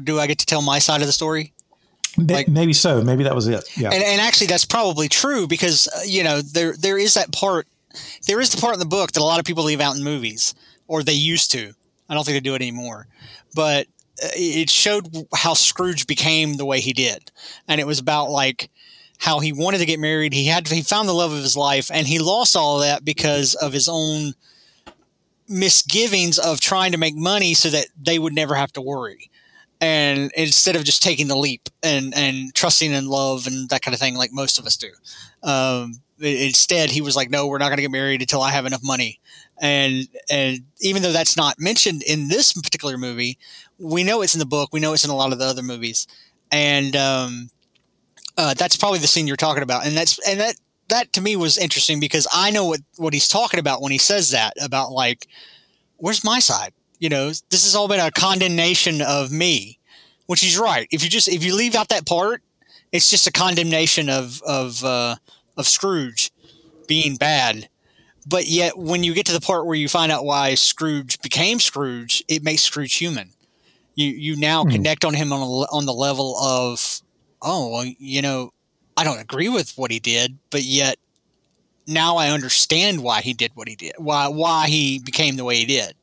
[0.04, 1.54] Do I get to tell my side of the story?
[2.16, 3.04] Like- Maybe so.
[3.04, 3.63] Maybe that was it.
[3.78, 3.90] Yeah.
[3.92, 7.68] And, and actually, that's probably true because uh, you know there there is that part.
[8.28, 10.04] There is the part in the book that a lot of people leave out in
[10.04, 10.54] movies,
[10.88, 11.74] or they used to.
[12.10, 13.08] I don't think they do it anymore.
[13.56, 13.88] But
[14.24, 17.32] uh, it showed how Scrooge became the way he did,
[17.67, 18.70] and it was about like
[19.20, 20.34] how he wanted to get married.
[20.34, 23.06] He had he found the love of his life, and he lost all of that
[23.06, 24.34] because of his own
[25.50, 29.30] misgivings of trying to make money so that they would never have to worry
[29.80, 33.93] and instead of just taking the leap and and trusting in love and that kind
[33.93, 34.89] of thing like most of us do
[35.43, 38.66] um, instead he was like no we're not going to get married until i have
[38.66, 39.20] enough money.
[39.60, 43.38] And and even though that's not mentioned in this particular movie
[43.80, 45.64] we know it's in the book we know it's in a lot of the other
[45.64, 46.08] movies.
[46.52, 47.50] And um,
[48.38, 49.86] uh, that's probably the scene you're talking about.
[49.86, 50.56] And that's and that
[50.90, 53.98] that to me was interesting because i know what what he's talking about when he
[53.98, 55.28] says that about like
[55.98, 56.74] where's my side?
[57.00, 59.80] You know this has all been a condemnation of me
[60.28, 60.88] which he's right.
[60.92, 62.42] If you just if you leave out that part
[62.92, 65.16] it's just a condemnation of of uh,
[65.58, 66.32] of scrooge
[66.88, 67.70] being bad.
[68.26, 71.60] But yet when you get to the part where you find out why scrooge became
[71.60, 73.32] scrooge it makes scrooge human.
[73.96, 74.70] You you now Hmm.
[74.72, 77.02] connect on him on, a, on the level of
[77.41, 78.52] oh well you know
[78.96, 80.98] i don't agree with what he did but yet
[81.86, 85.58] now i understand why he did what he did why why he became the way
[85.58, 85.93] he did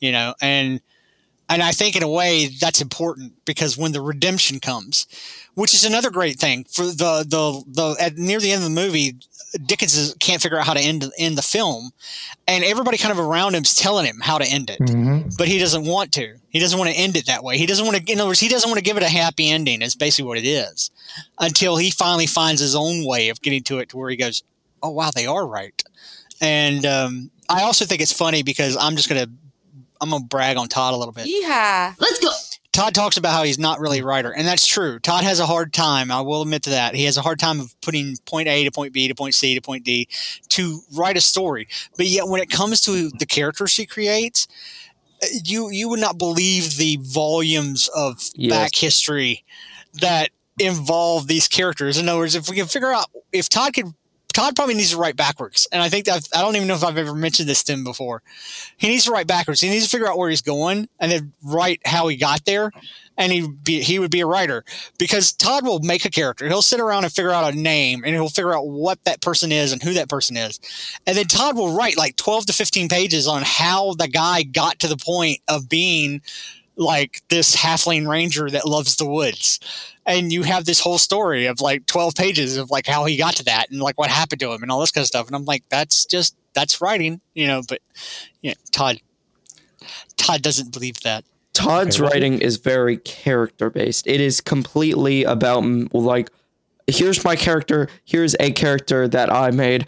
[0.00, 0.34] you know?
[0.40, 0.80] And
[1.48, 5.06] and i think in a way that's important because when the redemption comes
[5.54, 8.74] which is another great thing for the the the at near the end of the
[8.74, 9.14] movie
[9.66, 11.90] dickens is, can't figure out how to end end the film.
[12.48, 14.80] And everybody kind of around him's telling him how to end it.
[14.80, 15.36] Mhm.
[15.36, 16.36] but he doesn't want to.
[16.48, 17.58] He doesn't want to end it that way.
[17.58, 19.50] He doesn't want to in other words he doesn't want to give it a happy
[19.50, 20.90] ending is basically what it is.
[21.38, 24.42] Until he finally finds his own way of getting to it to where he goes
[24.82, 25.82] oh wow they are right.
[26.40, 29.26] And um, i also think it's funny because i'm just gonna
[30.00, 31.26] i'm gonna brag on todd a little bit.
[31.26, 31.94] Yeehaw.
[32.00, 32.30] Let's go.
[32.72, 34.98] Todd talks about how he's not really a writer, and that's true.
[34.98, 36.10] Todd has a hard time.
[36.10, 36.94] I will admit to that.
[36.94, 39.54] He has a hard time of putting point A to point B to point C
[39.54, 40.08] to point D
[40.50, 41.68] to write a story.
[41.98, 44.48] But yet, when it comes to the characters he creates,
[45.22, 48.50] uh, you you would not believe the volumes of Yes.
[48.50, 49.44] back history
[50.00, 51.98] that involve these characters.
[51.98, 53.92] In other words, if we can figure out if Todd could.
[54.32, 56.84] Todd probably needs to write backwards, and I think that I don't even know if
[56.84, 58.22] I've ever mentioned this to him before.
[58.76, 59.60] He needs to write backwards.
[59.60, 62.70] He needs to figure out where he's going, and then write how he got there
[63.16, 64.64] and he be he would be a writer
[64.98, 66.46] because Todd will make a character.
[66.48, 69.52] He'll sit around and figure out a name and he'll figure out what that person
[69.52, 70.60] is and who that person is.
[71.06, 74.78] And then Todd will write like 12 to 15 pages on how the guy got
[74.80, 76.22] to the point of being
[76.76, 79.60] like this halfling ranger that loves the woods.
[80.04, 83.36] And you have this whole story of like 12 pages of like how he got
[83.36, 85.26] to that and like what happened to him and all this kind of stuff.
[85.26, 87.80] And I'm like, that's just, that's writing, you know, but
[88.40, 89.00] yeah, Todd,
[90.16, 91.24] Todd doesn't believe that.
[91.52, 94.06] Todd's Okay, writing is very character based.
[94.06, 95.62] It is completely about
[95.92, 96.30] like,
[96.86, 97.88] here's my character.
[98.04, 99.86] Here's a character that I made.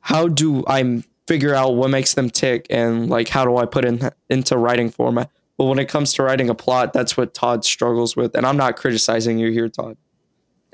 [0.00, 3.84] How do i figure out what makes them tick, and like how do I put
[3.84, 5.30] in into writing format?
[5.62, 8.34] But when it comes to writing a plot, that's what Todd struggles with.
[8.34, 9.96] And I'm not criticizing you here, Todd.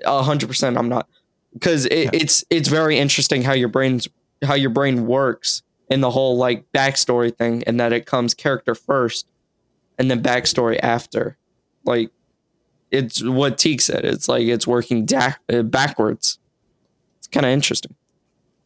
[0.02, 1.06] A hundred percent, I'm not,
[1.52, 2.10] because it, Yeah.
[2.14, 4.08] it's it's very interesting how your brain's
[4.42, 8.74] how your brain works in the whole like backstory thing, and that it comes character
[8.74, 9.28] first
[9.98, 11.36] and then backstory after.
[11.84, 12.10] Like
[12.90, 14.06] it's what Teak said.
[14.06, 16.38] It's like it's working da- uh, backwards.
[17.18, 17.94] It's kind of interesting.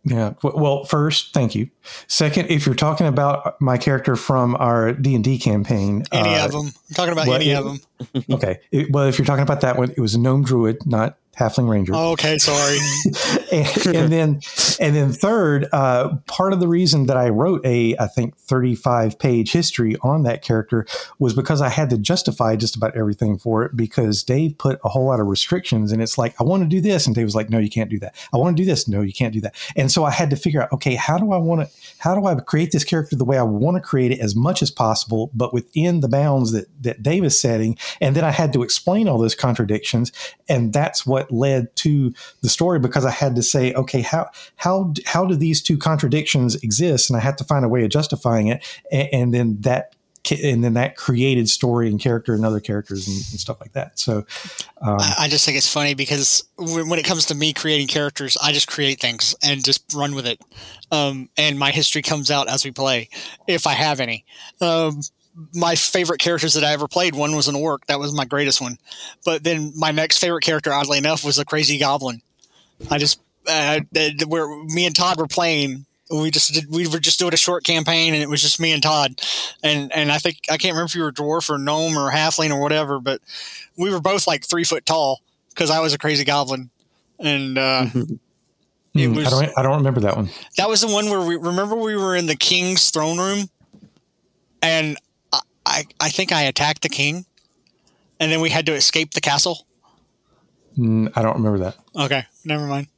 [0.04, 0.34] Yeah.
[0.42, 1.70] Well, first, thank you.
[2.08, 6.46] Second, if you're talking about my character from our D and D campaign, Any uh,
[6.46, 6.66] of them.
[6.66, 8.24] I'm talking about any of them.
[8.30, 8.58] okay.
[8.72, 11.68] It- well, if you're talking about that one, it was a gnome druid, not halfling
[11.68, 11.92] ranger.
[11.94, 12.78] Oh, okay, sorry.
[13.52, 14.40] and, and then
[14.80, 19.18] and then third uh, part of the reason that i wrote a i think 35
[19.18, 20.86] page history on that character
[21.18, 24.88] was because i had to justify just about everything for it because dave put a
[24.88, 27.34] whole lot of restrictions and it's like i want to do this and dave was
[27.34, 29.40] like no you can't do that i want to do this no you can't do
[29.40, 32.14] that and so i had to figure out okay how do i want to how
[32.14, 34.70] do i create this character the way i want to create it as much as
[34.70, 37.76] possible but within the bounds that that dave is setting?
[38.00, 40.12] And then i had to explain all those contradictions
[40.48, 42.12] and that's what led to
[42.42, 46.56] the story because I had to say, okay, how how how do these two contradictions
[46.56, 49.94] exist, and I had to find a way of justifying it, and, and then that
[50.30, 53.98] and then that created story and character and other characters and, and stuff like that.
[53.98, 54.24] So,
[54.80, 58.36] um, I, just think it's funny because when, when it comes to me creating characters,
[58.40, 60.40] I just create things and just run with it.
[60.90, 63.08] Um, and my history comes out as we play,
[63.48, 64.24] if I have any.
[64.60, 65.00] Um,
[65.54, 67.86] my favorite characters that I ever played, one was an orc.
[67.86, 68.78] That was my greatest one.
[69.24, 72.20] But then my next favorite character, oddly enough, was a crazy goblin.
[72.90, 73.80] I just, uh,
[74.26, 75.86] where me and Todd were playing
[76.20, 78.72] we just did, we were just doing a short campaign and it was just me
[78.72, 79.20] and Todd.
[79.62, 82.50] And and I think I can't remember if you were dwarf or gnome or halfling
[82.50, 83.20] or whatever but
[83.76, 86.70] we were both like three foot tall because I was a crazy goblin.
[87.18, 87.86] And uh,
[88.94, 90.28] it hmm, was I don't I don't remember that one.
[90.56, 93.48] that was the one where we remember we were in the king's throne room?
[94.60, 94.96] And
[95.32, 97.24] I I, I think I attacked the king
[98.20, 99.66] and then we had to escape the castle.
[100.76, 101.76] Mm, I don't remember that.
[101.96, 102.88] okay never mind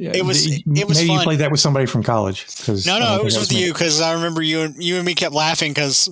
[0.00, 1.18] Yeah, It was- the- it was maybe fun.
[1.18, 2.46] you played that with somebody from college.
[2.64, 3.64] 'cause No, no, it think was with me.
[3.64, 6.08] you because I remember you and you and me kept laughing because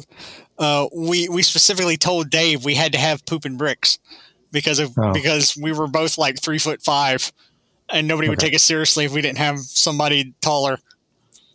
[0.59, 3.99] uh, we we specifically told Dave we had to have poop and bricks
[4.53, 5.13] because of Oh.
[5.13, 7.33] because we were both like three foot five,
[7.89, 10.79] and nobody would take us seriously if we didn't have somebody taller.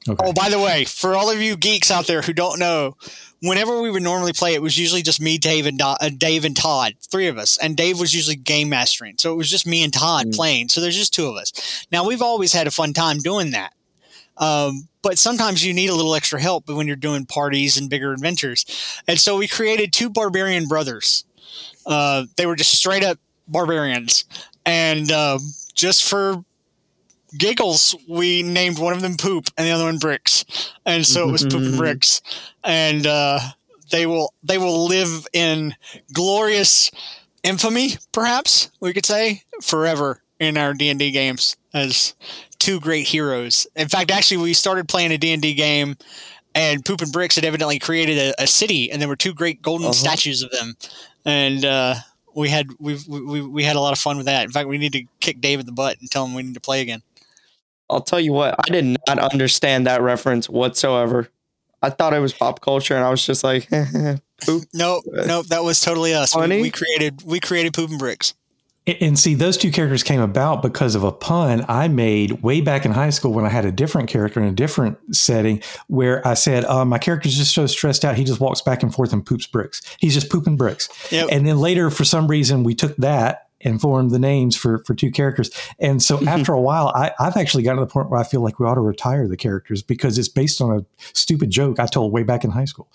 [0.10, 0.24] Okay.
[0.26, 2.96] Oh, by the way, for all of you geeks out there who don't know,
[3.44, 6.46] whenever we would normally play, it was usually just me, Dave, and Do- uh, Dave
[6.46, 9.68] and Todd, three of us, and Dave was usually game mastering, so it was just
[9.68, 10.36] me and Todd Mm.
[10.36, 10.70] playing.
[10.70, 11.52] So there's just two of us.
[11.92, 13.74] Now we've always had a fun time doing that,
[14.38, 18.14] um, but sometimes you need a little extra help when you're doing parties and bigger
[18.14, 18.66] adventures,
[19.08, 21.26] and so we created two barbarian brothers.
[21.86, 24.24] Uh, they were just straight up barbarians,
[24.66, 25.40] and um,
[25.74, 26.44] just for
[27.38, 30.46] giggles, we named one of them Poop and the other one Bricks,
[30.86, 32.22] and so it was Poop and Bricks,
[32.64, 33.40] and uh,
[33.92, 35.76] they will they will live in
[36.14, 36.92] glorious
[37.44, 42.16] infamy, perhaps we could say, forever in our D and D games as
[42.60, 43.68] two great heroes.
[43.76, 45.98] In fact, actually, we started playing a D and D game.
[46.56, 49.64] And Poop and Bricks had evidently created a, a city, and there were two great
[49.64, 49.94] golden Uh-huh.
[49.94, 50.76] statues of them.
[51.26, 51.96] And uh,
[52.36, 54.46] we had we, we we had a lot of fun with that.
[54.46, 56.54] In fact, we need to kick Dave in the butt and tell him we need
[56.54, 57.02] to play again.
[57.90, 61.30] I'll tell you what, I did not understand that reference whatsoever.
[61.82, 63.70] I thought it was pop culture, and I was just like,
[64.46, 64.64] poop.
[64.74, 66.36] No, no, that was totally us.
[66.36, 66.62] We, Funny.
[66.62, 68.34] we created we created poop and bricks.
[68.88, 72.60] And- And see, those two characters came about because of a pun I made way
[72.62, 76.26] back in high school when I had a different character in a different setting where
[76.28, 79.14] I said, uh, My character's just so stressed out, he just walks back and forth
[79.14, 79.82] and poops bricks.
[80.00, 80.90] He's just pooping bricks.
[81.12, 81.30] Yep.
[81.32, 84.94] And then later, for some reason, we took that and formed the names for, for
[84.94, 85.50] two characters.
[85.80, 88.42] And so after a while, I, I've actually gotten to the point where I feel
[88.42, 91.86] like we ought to retire the characters because it's based on a stupid joke I
[91.86, 92.90] told way back in high school.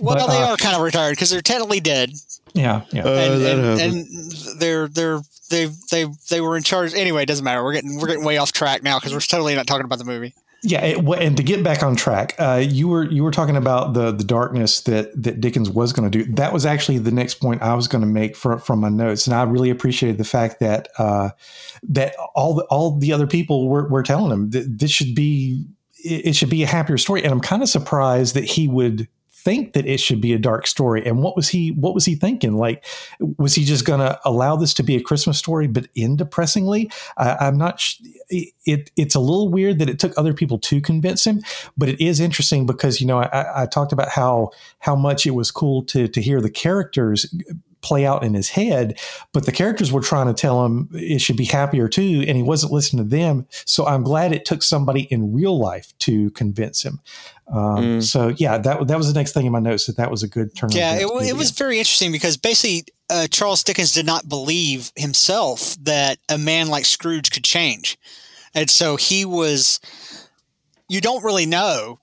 [0.00, 2.12] Well, But, they uh, are kind of retired because they're technically dead,
[2.54, 2.82] Yeah.
[2.90, 3.04] Yeah.
[3.04, 6.94] Uh, and, and, and they're they're they they they were in charge.
[6.94, 7.62] Anyway, it doesn't matter.
[7.62, 10.04] We're getting we're getting way off track now because we're totally not talking about the
[10.04, 10.34] movie.
[10.66, 13.92] Yeah, it, and to get back on track, uh, you were you were talking about
[13.92, 16.32] the the darkness that that Dickens was going to do.
[16.32, 19.26] That was actually the next point I was going to make for, from my notes,
[19.26, 21.30] and I really appreciated the fact that uh,
[21.82, 25.66] that all the, all the other people were, were telling him that this should be
[26.02, 29.06] it, should be a happier story, and I'm kind of surprised that he would
[29.44, 32.14] think that it should be a dark story and what was he what was he
[32.14, 32.56] thinking?
[32.56, 32.84] Like
[33.38, 36.90] was he just going to allow this to be a christmas story but end depressingly?
[37.16, 40.80] I, i'm not sh- it it's a little weird that it took other people to
[40.80, 41.42] convince him
[41.76, 45.32] but it is interesting because you know I, I talked about how how much it
[45.32, 48.98] was cool to to hear the characters uh, play out in his head
[49.34, 52.42] but the characters were trying to tell him it should be happier too and he
[52.42, 53.46] wasn't listening to them.
[53.66, 57.00] So i'm glad it took somebody in real life to convince him
[57.48, 57.54] um,
[57.98, 58.02] Mm.
[58.02, 60.28] so yeah that that was the next thing in my notes that that was a
[60.28, 63.62] good turn Yeah, it, events wa- to it was very interesting because basically uh, Charles
[63.62, 67.98] Dickens did not believe himself that a man like Scrooge could change,
[68.54, 69.78] and so he was.
[70.88, 72.00] You don't really know,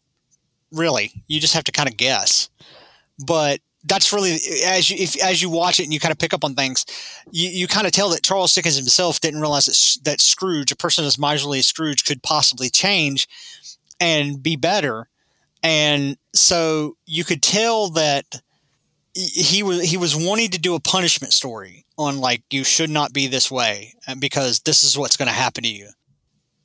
[0.71, 1.23] really.
[1.27, 2.49] You just have to kind of guess,
[3.25, 6.33] but that's really as you if as you watch it and you kind of pick
[6.35, 6.85] up on things,
[7.31, 10.75] you, you kind of tell that Charles Dickens himself didn't realize that that Scrooge, a
[10.75, 13.27] person as miserly as Scrooge, could possibly change
[13.99, 15.09] and be better,
[15.63, 18.41] and so you could tell that
[19.13, 23.13] he- was he was wanting to do a punishment story on like you should not
[23.13, 25.89] be this way uh, because this is what's going to happen to you.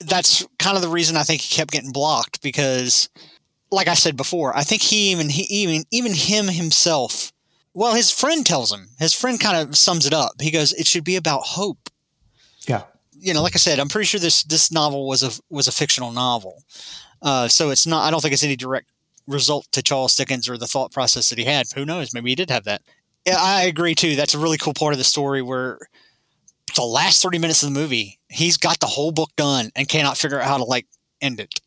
[0.00, 3.08] That's kind of the reason I think he kept getting blocked because,
[3.70, 7.32] like I said before, I think he even he even even him himself.
[7.74, 8.88] Well, his friend tells him.
[8.98, 10.40] His friend kind of sums it up.
[10.40, 11.90] He goes, "It should be about hope."
[12.66, 12.82] yeah
[13.18, 15.72] you know, like I said, I'm pretty sure this this novel was a was a
[15.72, 16.62] fictional novel,
[17.22, 18.06] uh, so it's not.
[18.06, 18.88] I don't think it's any direct
[19.26, 21.66] result to Charles Dickens or the thought process that he had.
[21.74, 22.14] Who knows?
[22.14, 22.82] Maybe he did have that.
[23.26, 24.14] Yeah, I agree too.
[24.14, 25.78] That's a really cool part of the story where
[26.76, 30.16] the last 30 minutes of the movie, he's got the whole book done and cannot
[30.16, 30.86] figure out how to like
[31.20, 31.60] end it.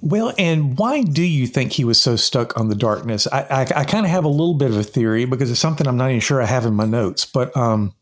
[0.00, 3.26] Well, and why do you think he was so stuck on the darkness?
[3.30, 5.86] I, I, I kind of have a little bit of a theory because it's something
[5.86, 7.24] I'm not even sure I have in my notes.
[7.24, 7.94] But um,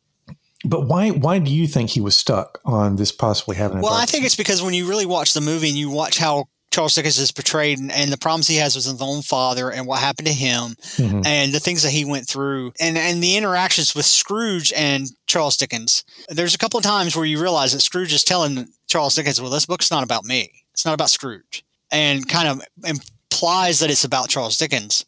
[0.64, 3.78] but why why do you think he was stuck on this possibly having?
[3.78, 6.18] A Well, I think it's because when you really watch the movie and you watch
[6.18, 9.70] how Charles Dickens is portrayed and, and the problems he has with his own father
[9.70, 11.24] and what happened to him Mhm.
[11.24, 15.56] and the things that he went through and, and the interactions with Scrooge and Charles
[15.56, 16.02] Dickens.
[16.28, 19.52] There's a couple of times where you realize that Scrooge is telling Charles Dickens, well,
[19.52, 20.50] this book's not about me.
[20.72, 21.64] It's not about Scrooge.
[21.92, 25.04] And kind of implies that it's about Charles Dickens.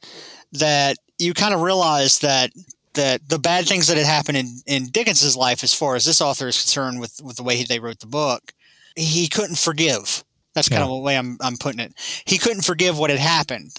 [0.53, 2.53] That you kind of realize that
[2.95, 6.21] that the bad things that had happened in, in Dickens's life, as far as this
[6.21, 8.53] author is concerned with, with the way they wrote the book,
[8.95, 10.23] he couldn't forgive.
[10.57, 10.85] That's kind Yeah.
[10.87, 11.93] of the way I'm, I'm putting it.
[12.25, 13.77] He couldn't forgive what had happened.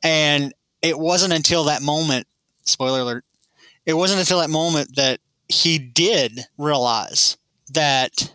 [0.00, 2.28] And it wasn't until that moment,
[2.64, 3.24] spoiler alert,
[3.84, 7.36] it wasn't until that moment that he did realize
[7.72, 8.32] that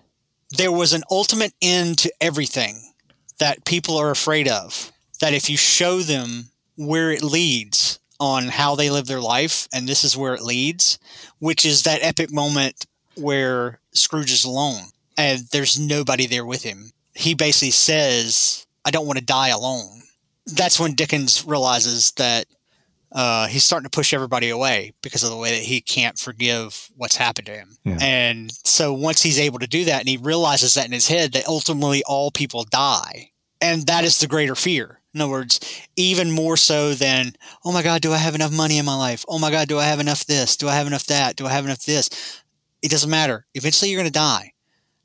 [0.58, 2.92] there was an ultimate end to everything
[3.38, 4.92] that people are afraid of.
[5.22, 9.88] That if you show them where it leads on how they live their life, and
[9.88, 11.00] this is where it leads,
[11.40, 14.82] which is that epic moment where Scrooge is alone
[15.18, 16.92] and there's nobody there with him.
[17.20, 20.04] He basically says, I don't want to die alone.
[20.46, 22.46] That's when Dickens realizes that
[23.12, 26.90] uh, he's starting to push everybody away because of the way that he can't forgive
[26.96, 27.76] what's happened to him.
[27.84, 27.98] Yeah.
[28.00, 31.34] And so once he's able to do that and he realizes that in his head,
[31.34, 33.32] that ultimately all people die.
[33.60, 35.02] And that is the greater fear.
[35.14, 35.60] In other words,
[35.98, 37.34] even more so than,
[37.66, 39.26] oh my God, do I have enough money in my life?
[39.28, 40.56] Oh my God, do I have enough this?
[40.56, 41.36] Do I have enough that?
[41.36, 42.10] Do I have enough this?
[42.82, 43.46] It doesn't matter.
[43.56, 44.54] Eventually you're going to die.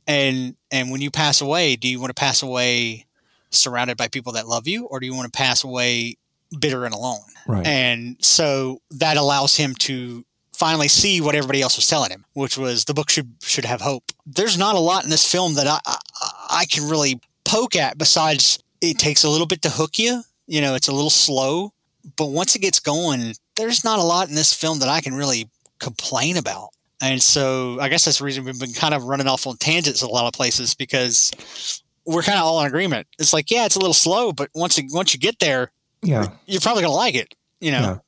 [0.07, 3.07] And and when you pass away, do you want to pass away
[3.51, 6.17] surrounded by people that love you or do you want to pass away
[6.59, 7.21] bitter and alone?
[7.47, 7.67] right.
[7.67, 12.57] And so that allows him to finally see what everybody else was telling him, which
[12.57, 14.05] was the book should should have hope.
[14.27, 15.99] There's not a lot in this film that I I,
[16.51, 20.23] I can really poke at besides it takes a little bit to hook you.
[20.47, 21.73] You know, it's a little slow,
[22.17, 25.15] but once it gets going, there's not a lot in this film that I can
[25.15, 25.49] really
[25.79, 26.69] complain about.
[27.13, 30.03] And so I guess that's the reason we've been kind of running off on tangents
[30.03, 33.07] in a lot of places because we're kind of all in agreement.
[33.19, 35.71] It's like, yeah, it's a little slow, but once you, once you get there,
[36.03, 36.29] yeah.
[36.47, 37.35] you're probably gonna like it.
[37.61, 38.01] You know,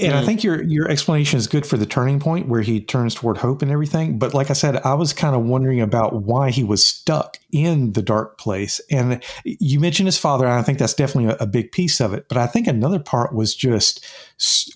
[0.00, 0.26] And I Mm.
[0.26, 3.60] think your your explanation is good for the turning point where he turns toward hope
[3.60, 4.16] and everything.
[4.16, 7.94] But like I said, I was kind of wondering about why he was stuck in
[7.94, 8.80] the dark place.
[8.92, 12.14] And you mentioned his father, and I think that's definitely a, a big piece of
[12.14, 12.28] it.
[12.28, 14.06] But I think another part was just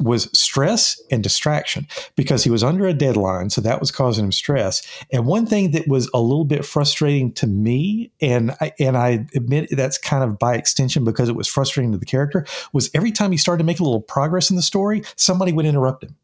[0.00, 4.32] was stress and distraction because he was under a deadline, so that was causing him
[4.32, 4.82] stress.
[5.12, 9.26] And one thing that was a little bit frustrating to me, and I, and I
[9.34, 13.12] admit that's kind of by extension because it was frustrating to the character, was every
[13.12, 16.16] time he started to make a little progress in the story, somebody would interrupt him.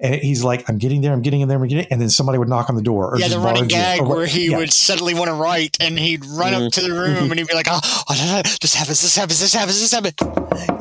[0.00, 2.38] And he's like, I'm getting there, I'm getting in there, I'm getting and then somebody
[2.38, 3.14] would knock on the door.
[3.14, 4.58] Or yeah, the running gag or where he yeah.
[4.58, 6.68] would suddenly want to write and he'd run up mm-hmm.
[6.68, 7.30] to the room mm-hmm.
[7.30, 10.14] and he'd be like, oh, oh, this happens, this happens, this happens, this happens.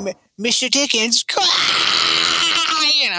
[0.08, 0.70] M- Mr.
[0.70, 1.24] Dickens,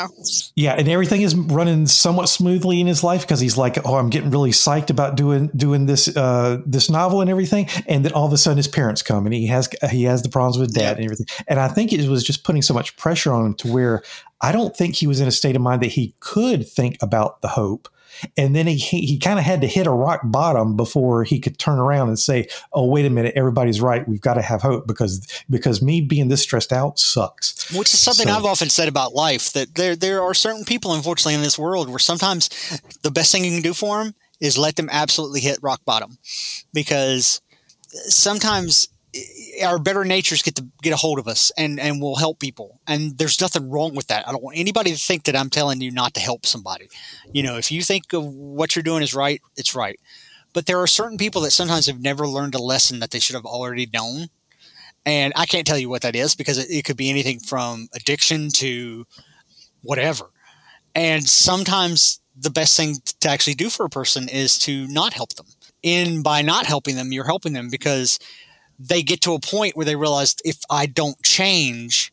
[0.02, 0.08] know.
[0.54, 4.10] Yeah, and everything is running somewhat smoothly in his life because he's like, "Oh, I'm
[4.10, 8.26] getting really psyched about doing doing this uh, this novel and everything." And then all
[8.26, 10.82] of a sudden, his parents come, and he has he has the problems with dad
[10.82, 10.90] Yeah.
[10.96, 11.26] and everything.
[11.46, 14.02] And I think it was just putting so much pressure on him to where
[14.40, 17.42] I don't think he was in a state of mind that he could think about
[17.42, 17.88] the hope.
[18.36, 21.58] And then he he, kind of had to hit a rock bottom before he could
[21.58, 24.06] turn around and say, "Oh, wait a minute, everybody's right.
[24.08, 28.00] We've got to have hope because because me being this stressed out sucks." Which is
[28.00, 31.42] something So- I've often said about life that there there are certain people, unfortunately, in
[31.42, 32.48] this world where sometimes
[33.02, 36.18] the best thing you can do for them is let them absolutely hit rock bottom,
[36.72, 37.40] because
[38.08, 38.88] sometimes
[39.64, 42.80] our better natures get to get a hold of us and and will help people,
[42.86, 44.28] and there's nothing wrong with that.
[44.28, 46.88] I don't want anybody to think that I'm telling you not to help somebody.
[47.32, 49.98] You know, if you think of what you're doing is right, it's right.
[50.52, 53.34] But there are certain people that sometimes have never learned a lesson that they should
[53.34, 54.28] have already known
[55.08, 57.88] and I can't tell you what that is because it, it could be anything from
[57.94, 59.06] addiction to
[59.82, 60.26] whatever.
[60.94, 65.34] And sometimes the best thing to actually do for a person is to not help
[65.34, 65.46] them.
[65.82, 68.18] In by not helping them, you're helping them because
[68.78, 72.12] they get to a point where they realize if I don't change,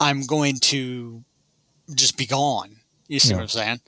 [0.00, 1.24] I'm going to
[1.94, 2.76] just be gone.
[3.08, 3.36] You see Yeah.
[3.36, 3.80] what I'm saying?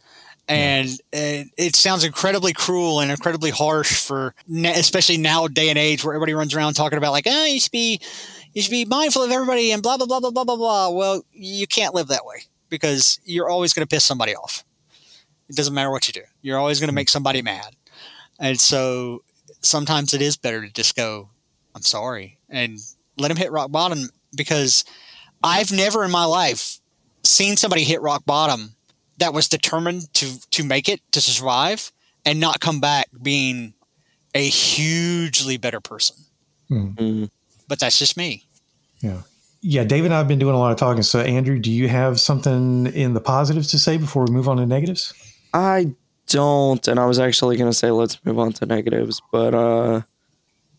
[0.48, 4.34] And, and it sounds incredibly cruel and incredibly harsh for,
[4.64, 7.70] especially now day and age where everybody runs around talking about like, oh, you should
[7.70, 8.01] be,
[8.53, 10.88] you should be mindful of everybody and blah blah blah blah blah blah blah.
[10.88, 14.64] Well, you can't live that way because you're always going to piss somebody off.
[15.48, 16.22] It doesn't matter what you do.
[16.42, 16.96] You're always going to hmm.
[16.96, 17.76] make somebody mad,
[18.38, 19.22] and so
[19.61, 21.28] sometimes it is better to just go,
[21.75, 22.79] "I'm sorry," and
[23.16, 24.85] let him hit rock bottom because
[25.43, 26.79] I've never in my life
[27.25, 28.75] seen somebody hit rock bottom
[29.18, 31.93] that was determined to to make it to survive
[32.25, 33.75] and not come back being
[34.35, 36.16] a hugely better person.
[36.71, 37.31] Mm.
[37.68, 38.47] But that's just me.
[39.01, 39.23] Yeah.
[39.62, 41.03] Yeah, David and I have been doing a lot of talking.
[41.03, 44.57] So, Andrew, do you have something in the positives to say before we move on
[44.57, 45.12] to negatives?
[45.53, 45.95] I
[46.29, 50.03] don't, and I was actually gonna say let's move on to negatives, but uh,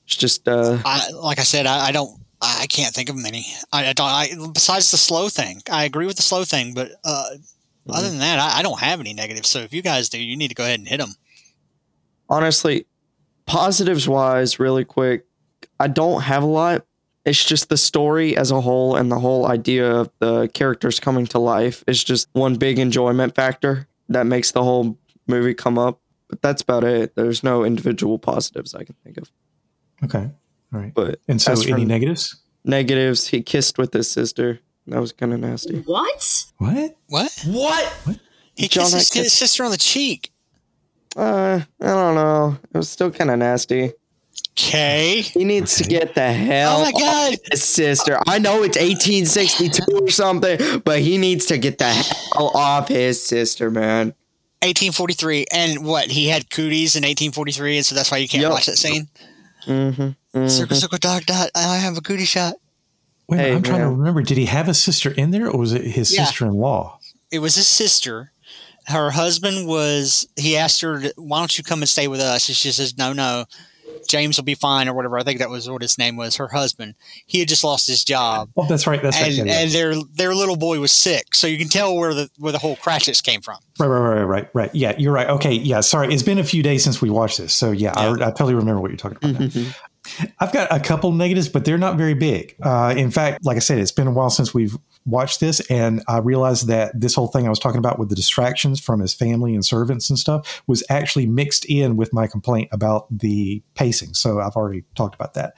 [0.06, 3.45] it's just uh, I, like I said, I, I don't, I can't think of many.
[3.72, 4.08] I, I don't.
[4.08, 7.26] I, besides the slow thing, I agree with the slow thing, but uh,
[7.89, 9.49] other than that, I, I don't have any negatives.
[9.49, 11.14] So if you guys do, you need to go ahead and hit them.
[12.30, 12.86] honestly,
[13.45, 15.26] positives wise, really quick,
[15.80, 16.86] I don't have a lot.
[17.26, 21.28] It's just the story as a whole and the whole idea of the characters coming
[21.28, 24.97] to life is just one big enjoyment factor that makes the whole
[25.28, 25.99] movie come up.
[26.30, 27.16] But that's about it.
[27.16, 29.30] There's no individual positives I can think of.
[30.04, 30.30] Okay.
[30.74, 30.93] All right.
[30.93, 32.36] But And so, as any negatives?
[32.64, 34.60] negatives, he kissed with his sister.
[34.88, 35.80] That was kind of nasty.
[35.82, 36.45] What?
[36.58, 36.95] What?
[37.08, 37.32] What?
[37.45, 38.20] What?
[38.56, 39.24] He John kissed his, Atkins.
[39.26, 40.32] his sister on the cheek.
[41.16, 42.58] Uh, I don't know.
[42.74, 43.91] It was still kind of nasty.
[44.58, 45.22] Okay.
[45.22, 47.34] He needs to get the hell Oh my God.
[47.34, 48.18] off his sister.
[48.28, 53.22] I know it's 1862 or something, but he needs to get the hell off his
[53.24, 54.14] sister, man.
[54.64, 56.10] 1843, and what?
[56.12, 58.52] He had cooties in 1843, and so that's why you can't Yep.
[58.52, 59.08] watch that scene.
[59.66, 60.47] Mm-hmm.
[60.47, 61.49] Circle, circle, dog, dot.
[61.55, 62.55] I have a cootie shot.
[63.28, 64.22] Wait, Hey, I'm trying to remember.
[64.22, 66.26] Did he have a sister in there or was it his Yeah.
[66.26, 66.99] sister in law?
[67.32, 68.32] It was his sister.
[68.88, 70.28] Her husband was.
[70.36, 73.14] He asked her, "Why don't you come and stay with us?" And she says, "No,
[73.14, 73.45] no.
[74.08, 76.36] James will be fine, or whatever." I think that was what his name was.
[76.38, 76.95] Her husband.
[77.26, 79.02] He had just lost his job, Oh, that's right.
[79.02, 79.60] That's and Yeah, yeah.
[79.60, 81.34] and their their little boy was sick.
[81.36, 83.58] So you can tell where the where the whole Cratchits came from.
[83.80, 84.76] Right, right, right, right, right.
[84.76, 85.28] Yeah, you're right.
[85.30, 85.80] Okay, yeah.
[85.82, 88.56] Sorry, it's been a few days since we watched this, so yeah, I, I totally
[88.56, 89.41] remember what you're talking about.
[89.41, 89.72] Mm-hmm.
[90.39, 92.56] I've got a couple negatives, but they're not very big.
[92.62, 94.76] Uh, in fact, like I said, it's been a while since we've
[95.06, 98.16] watched this, and I realized that this whole thing I was talking about with the
[98.16, 102.70] distractions from his family and servants and stuff was actually mixed in with my complaint
[102.72, 104.14] about the pacing.
[104.14, 105.58] So I've already talked about that.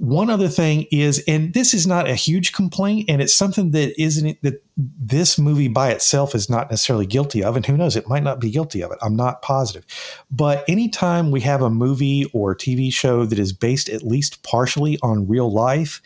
[0.00, 4.00] One other thing is, and this is not a huge complaint, and it's something that
[4.00, 8.08] isn't that this movie by itself is not necessarily guilty of, and who knows, it
[8.08, 8.98] might not be guilty of it.
[9.02, 9.84] I'm not positive.
[10.30, 14.98] But anytime we have a movie or TV show that is based at least partially
[15.02, 16.00] on real life,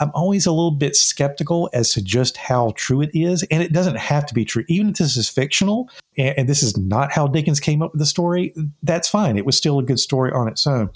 [0.00, 3.44] I'm always a little bit skeptical as to just how true it is.
[3.44, 4.64] And it doesn't have to be true.
[4.66, 5.88] Even if this is fictional
[6.18, 9.38] and, this is not how Dickens came up with the story, that's fine.
[9.38, 10.90] It was still a good story on its own.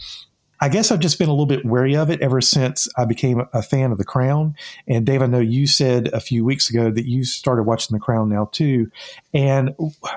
[0.62, 3.42] I guess I've just been a little bit wary of it ever since I became
[3.52, 4.54] a fan of The Crown.
[4.86, 8.00] And Dave, I know you said a few weeks ago that you started watching The
[8.00, 8.90] Crown now too.
[9.32, 9.74] And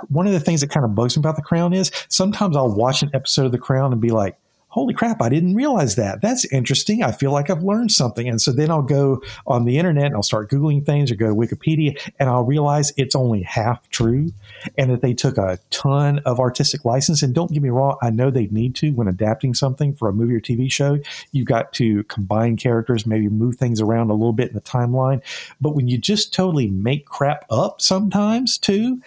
[0.09, 2.75] one of the things that kind of bugs me about The Crown is sometimes I'll
[2.75, 4.37] watch an episode of The Crown and be like,
[4.73, 6.19] holy crap, I didn't realize that.
[6.19, 7.03] That's interesting.
[7.03, 8.27] I feel like I've learned something.
[8.27, 11.27] And so then I'll go on the internet and I'll start Googling things or go
[11.27, 14.33] to Wikipedia and I'll realize it's only half true
[14.75, 17.21] and that they took a ton of artistic license.
[17.21, 20.13] And don't get me wrong, I know they need to when adapting something for a
[20.13, 20.97] movie or TV show.
[21.33, 25.21] You've got to combine characters, maybe move things around a little bit in the timeline.
[25.61, 29.03] But when you just totally make crap up sometimes too,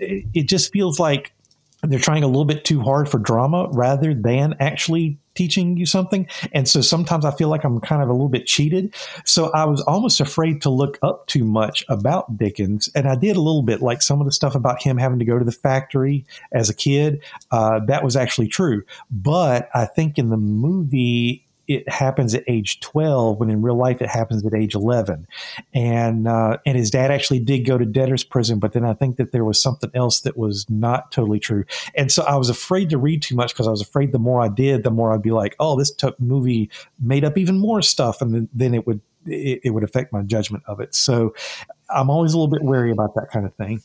[0.00, 1.32] it, just feels like
[1.82, 6.26] they're trying a little bit too hard for drama rather than actually teaching you something.
[6.52, 8.94] And so sometimes I feel like I'm kind of a little bit cheated.
[9.24, 12.88] So I was almost afraid to look up too much about Dickens.
[12.94, 15.24] And I did a little bit, like some of the stuff about him having to
[15.24, 17.22] go to the factory as a kid.
[17.50, 18.82] Uh, that was actually true.
[19.10, 24.02] But I think in the movie, it happens at age 12 when in real life
[24.02, 25.24] it happens at age 11
[25.72, 29.16] and uh, and his dad actually did go to debtor's prison but then i think
[29.16, 31.64] that there was something else that was not totally true.
[31.94, 34.40] And so i was afraid to read too much because i was afraid the more
[34.42, 36.68] i did the more i'd be like oh this took movie
[36.98, 40.22] made up even more stuff and then, then it would it, it would affect my
[40.22, 40.94] judgment of it.
[40.94, 41.34] So
[41.88, 43.80] i'm always a little bit wary about that kind of thing.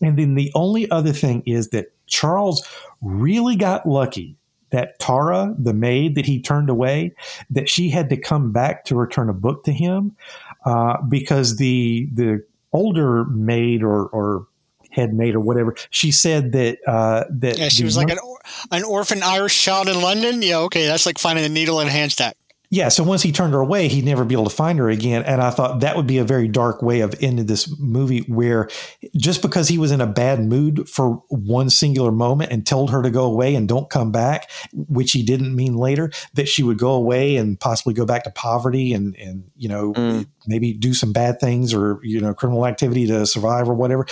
[0.00, 2.66] And then the only other thing is that charles
[3.00, 4.36] really got lucky
[4.72, 7.14] that Tara, the maid that he turned away,
[7.50, 10.16] that she had to come back to return a book to him
[10.64, 14.46] uh, because the the older maid or, or
[14.90, 18.40] head maid or whatever, she said that uh, that Yeah, she was like an, or-
[18.70, 20.42] an orphan Irish child in London.
[20.42, 22.36] Yeah, okay, that's like finding a needle in a haystack.
[22.72, 25.22] Yeah, so once he turned her away, he'd never be able to find her again.
[25.24, 28.70] And I thought that would be a very dark way of ending this movie where
[29.14, 33.02] just because he was in a bad mood for one singular moment and told her
[33.02, 36.78] to go away and don't come back, which he didn't mean later, that she would
[36.78, 40.26] go away and possibly go back to poverty and, and you know, Mm.
[40.46, 44.06] Maybe do some bad things or, you know, criminal activity to survive or whatever.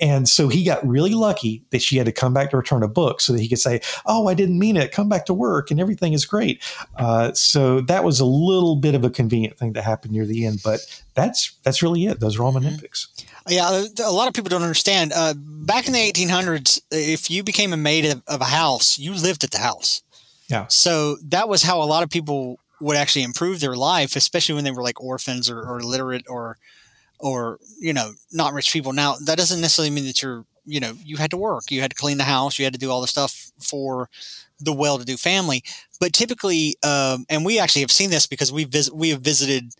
[0.00, 2.88] And so he got really lucky that she had to come back to return a
[2.88, 4.92] book so that he could say, Oh, I didn't mean it.
[4.92, 6.62] Come back to work and everything is great.
[6.96, 10.46] Uh, so that was a little bit of a convenient thing that happened near the
[10.46, 10.80] end, but
[11.14, 12.20] that's that's really it.
[12.20, 13.08] Those are all my nitpicks.
[13.48, 15.12] Yeah, uh, a lot of people don't understand.
[15.14, 19.12] Uh, back in the 1800s, if you became a maid of, of a house, you
[19.12, 20.02] lived at the house.
[20.48, 20.66] Yeah.
[20.68, 24.64] So that was how a lot of people would actually improve their life, especially when
[24.64, 26.58] they were like orphans or, or illiterate or,
[27.18, 28.92] or you know, not rich people.
[28.92, 31.90] Now that doesn't necessarily mean that you're, you know, you had to work, you had
[31.90, 34.08] to clean the house, you had to do all the stuff for
[34.60, 35.62] the well-to-do family.
[36.00, 39.72] But typically, um, and we actually have seen this because we visit, we have visited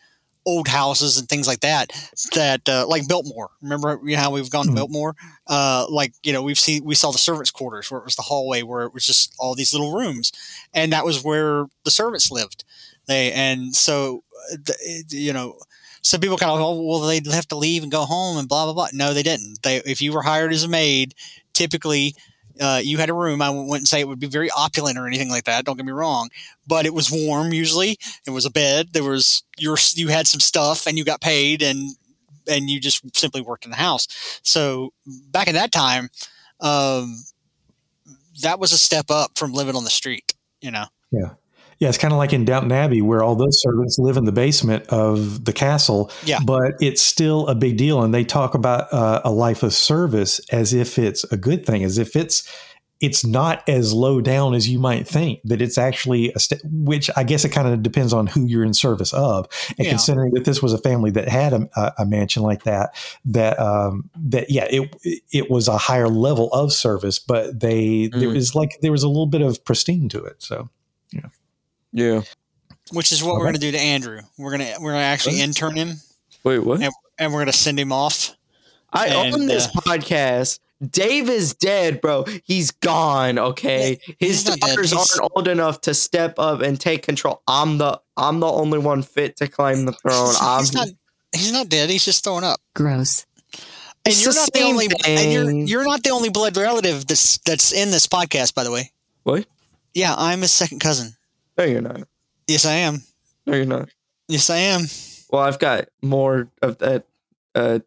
[0.45, 1.93] old houses and things like that
[2.35, 3.51] that uh, like Biltmore.
[3.61, 4.75] Remember you know, how we've gone to Mhm.
[4.75, 5.15] Biltmore?
[5.47, 8.23] Uh, like you know we've seen we saw the servants' quarters where it was the
[8.23, 10.33] hallway where it was just all these little rooms,
[10.75, 12.65] and that was where the servants lived.
[13.07, 14.73] They and so uh,
[15.09, 15.59] you know.
[16.05, 18.65] Some people kind of, oh, well, they'd have to leave and go home and blah
[18.65, 18.89] blah blah.
[18.93, 19.63] No, they didn't.
[19.63, 21.15] They, if you were hired as a maid,
[21.53, 22.17] typically
[22.61, 23.41] uh, you had a room.
[23.41, 25.65] I wouldn't say it would be very opulent or anything like that.
[25.65, 26.29] Don't get me wrong,
[26.67, 27.53] but it was warm.
[27.53, 28.89] Usually, it was a bed.
[28.93, 31.97] There was your you had some stuff, and you got paid, and
[32.49, 34.07] and you just simply worked in the house.
[34.43, 36.11] So back in that time,
[36.61, 37.25] um,
[38.43, 40.35] that was a step up from living on the street.
[40.61, 41.31] You know, Yeah,
[41.89, 44.87] it's kind of like in Downton Abbey, where all those servants live in the basement
[44.89, 46.11] of the castle.
[46.25, 46.39] Yeah.
[46.45, 50.41] but it's still a big deal, and they talk about uh, a life of service
[50.51, 52.49] as if it's a good thing, as if it's
[53.01, 55.41] it's not as low down as you might think.
[55.43, 58.63] That it's actually a st- which I guess it kind of depends on who you're
[58.63, 59.91] in service of, and Yeah.
[59.91, 61.69] considering that this was a family that had a,
[61.99, 64.95] a, mansion like that, that um, that yeah, it
[65.33, 68.35] it was a higher level of service, but they there Mm.
[68.35, 70.37] was like there was a little bit of pristine to it.
[70.39, 70.71] So
[71.93, 72.23] Yeah.
[72.93, 74.21] which is what we're going to do to Andrew.
[74.39, 75.97] We're gonna we're gonna actually intern him,
[76.45, 76.81] Wait, what?
[76.81, 76.91] Yeah.
[77.19, 78.35] and we're gonna send him off.
[78.93, 80.59] I And, own this uh, podcast.
[80.91, 82.25] Dave is dead, bro.
[82.45, 83.39] He's gone.
[83.39, 87.41] Okay, his he's daughters aren't old enough to step up and take control.
[87.47, 90.27] I'm the I'm the only one fit to claim the throne.
[90.29, 90.89] He's, I'm he's not
[91.33, 91.89] he's not dead.
[91.89, 92.61] He's just throwing up.
[92.75, 93.27] Gross.
[94.05, 96.57] And It's you're the not the same only and you're you're not the only blood
[96.57, 98.91] relative that's that's in this podcast, by the way.
[99.23, 99.47] what?
[99.95, 101.15] Yeah, I'm his second cousin.
[101.59, 102.03] No, you're not.
[102.49, 103.03] Yes, I am.
[103.47, 103.89] No, you're not.
[104.29, 104.83] Yes, I am.
[105.31, 107.05] Well, I've got more of that.
[107.55, 107.81] Uh,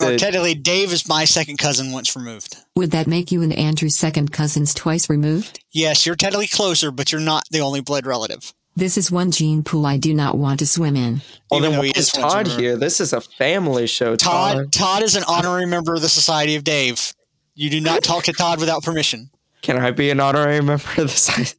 [0.00, 2.56] Or the- technically, Dave is my second cousin once removed.
[2.76, 5.62] Would that make you and Andrew's second cousins twice removed?
[5.72, 8.52] Yes, you're technically closer, but you're not the only blood relative.
[8.76, 11.22] This is one gene pool I do not want to swim in.
[11.48, 12.76] well, Even then though why he is is Todd here?
[12.76, 14.16] This is a family show.
[14.16, 17.12] Todd, Todd, Todd is an honorary member of the Society of Dave.
[17.54, 19.30] You do not talk to Todd without permission.
[19.62, 21.54] can I be an honorary member of the site?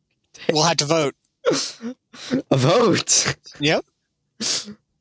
[0.51, 1.15] We'll have to vote.
[2.51, 3.85] A vote Yep.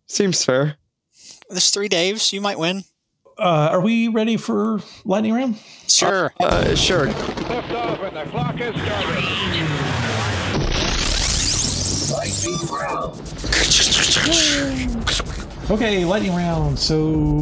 [0.06, 0.76] seems fair.
[1.48, 2.32] There's three Daves.
[2.32, 2.84] You might win.
[3.38, 5.58] Uh, are we ready for lightning round?
[5.88, 6.32] Sure.
[6.40, 7.06] Uh, sure.
[7.08, 10.24] Liftoff and the clock has started.
[15.70, 16.78] Okay, lightning round.
[16.78, 17.38] So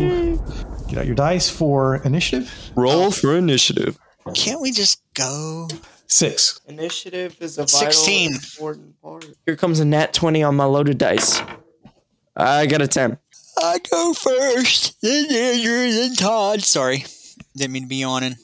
[0.88, 2.50] get out your dice for initiative.
[2.76, 3.98] Roll for initiative.
[4.34, 5.68] Can't we just go?
[6.12, 6.60] Six.
[6.66, 8.32] Initiative is a 16.
[8.32, 9.26] vital, important part.
[9.46, 11.40] Here comes a nat 20 on my loaded dice.
[12.36, 13.16] I got a 10.
[13.58, 15.00] I go first.
[15.00, 16.62] Then Andrew, then Todd.
[16.62, 17.06] Sorry.
[17.56, 18.34] Didn't mean to be yawning.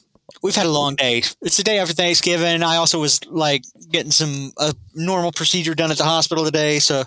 [0.41, 1.19] We've had a long day.
[1.43, 2.63] It's the day after Thanksgiving.
[2.63, 6.79] I also was like getting some a normal procedure done at the hospital today.
[6.79, 7.03] So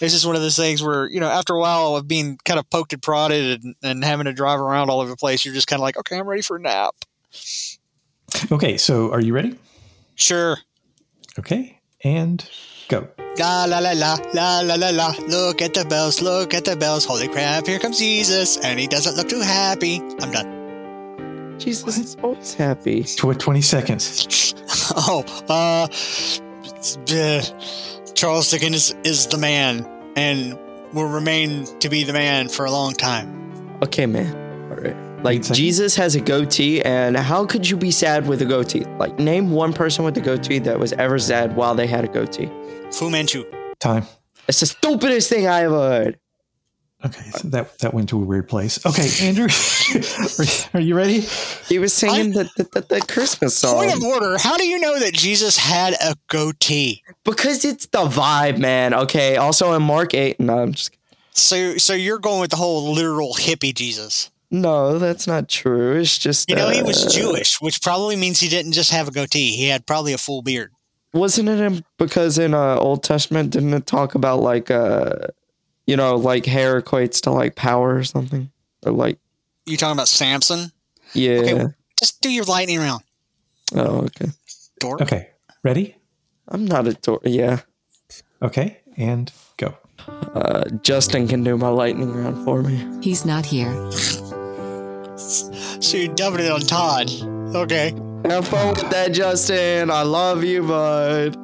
[0.00, 2.58] it's just one of those things where, you know, after a while of being kind
[2.58, 5.54] of poked and prodded and, and having to drive around all over the place, you're
[5.54, 6.96] just kind of like, okay, I'm ready for a nap.
[8.50, 9.56] Okay, so are you ready?
[10.14, 10.56] Sure.
[11.38, 12.48] Okay, and
[12.88, 13.08] go.
[13.38, 15.14] La la la la la la la la.
[15.26, 16.20] Look at the bells.
[16.20, 17.04] Look at the bells.
[17.04, 17.66] Holy crap!
[17.66, 20.00] Here comes Jesus, and he doesn't look too happy.
[20.20, 21.58] I'm done.
[21.58, 23.04] Jesus is always happy.
[23.04, 24.54] Tw- 20 seconds.
[24.94, 25.86] Oh, uh,
[27.14, 27.42] uh,
[28.14, 29.86] Charles Dickens is the man,
[30.16, 30.58] and
[30.92, 33.78] will remain to be the man for a long time.
[33.82, 34.51] Okay, man.
[35.24, 35.42] All right.
[35.48, 38.84] Like, Jesus has a goatee, and how could you be sad with a goatee?
[38.98, 42.08] Like, name one person with a goatee that was ever sad while they had a
[42.08, 42.50] goatee.
[42.90, 43.44] Fu Manchu.
[43.78, 44.06] Time.
[44.48, 46.18] It's the stupidest thing I ever heard.
[47.04, 48.84] Okay, so that that went to a weird place.
[48.86, 50.44] Okay, Andrew, are,
[50.74, 51.20] are you ready?
[51.68, 54.12] He was singing the, the, the, the Christmas Point of song.
[54.12, 54.38] order.
[54.38, 57.02] How do you know that Jesus had a goatee?
[57.24, 58.94] Because it's the vibe, man.
[58.94, 59.36] Okay.
[59.36, 60.96] Also, in Mark 8, no, I'm just
[61.32, 64.30] So, so you're going with the whole literal hippie Jesus.
[64.54, 65.98] No, that's not true.
[65.98, 69.08] It's just You know, he was uh, Jewish, which probably means he didn't just have
[69.08, 69.56] a goatee.
[69.56, 70.72] He had probably a full beard.
[71.14, 75.28] Wasn't it in, because in uh, Old Testament didn't it talk about like uh
[75.86, 78.50] you know like hair equates to like power or something
[78.86, 79.18] or like
[79.66, 80.70] You talking about Samson?
[81.14, 81.66] yeah Okay.
[81.98, 83.02] Just do your lightning round,
[83.74, 84.26] oh okay
[84.80, 85.02] dork.
[85.02, 85.28] Okay,
[85.62, 85.96] ready?
[86.48, 87.22] I'm not a dork.
[87.24, 87.60] yeah
[88.40, 89.76] Okay, and go.
[90.34, 93.72] uh Justin can do my lightning round for me He's not here.
[95.22, 97.10] So you're dumping it on Todd.
[97.54, 97.94] Okay.
[98.26, 99.90] Have fun with that, Justin.
[99.90, 101.36] I love you, bud.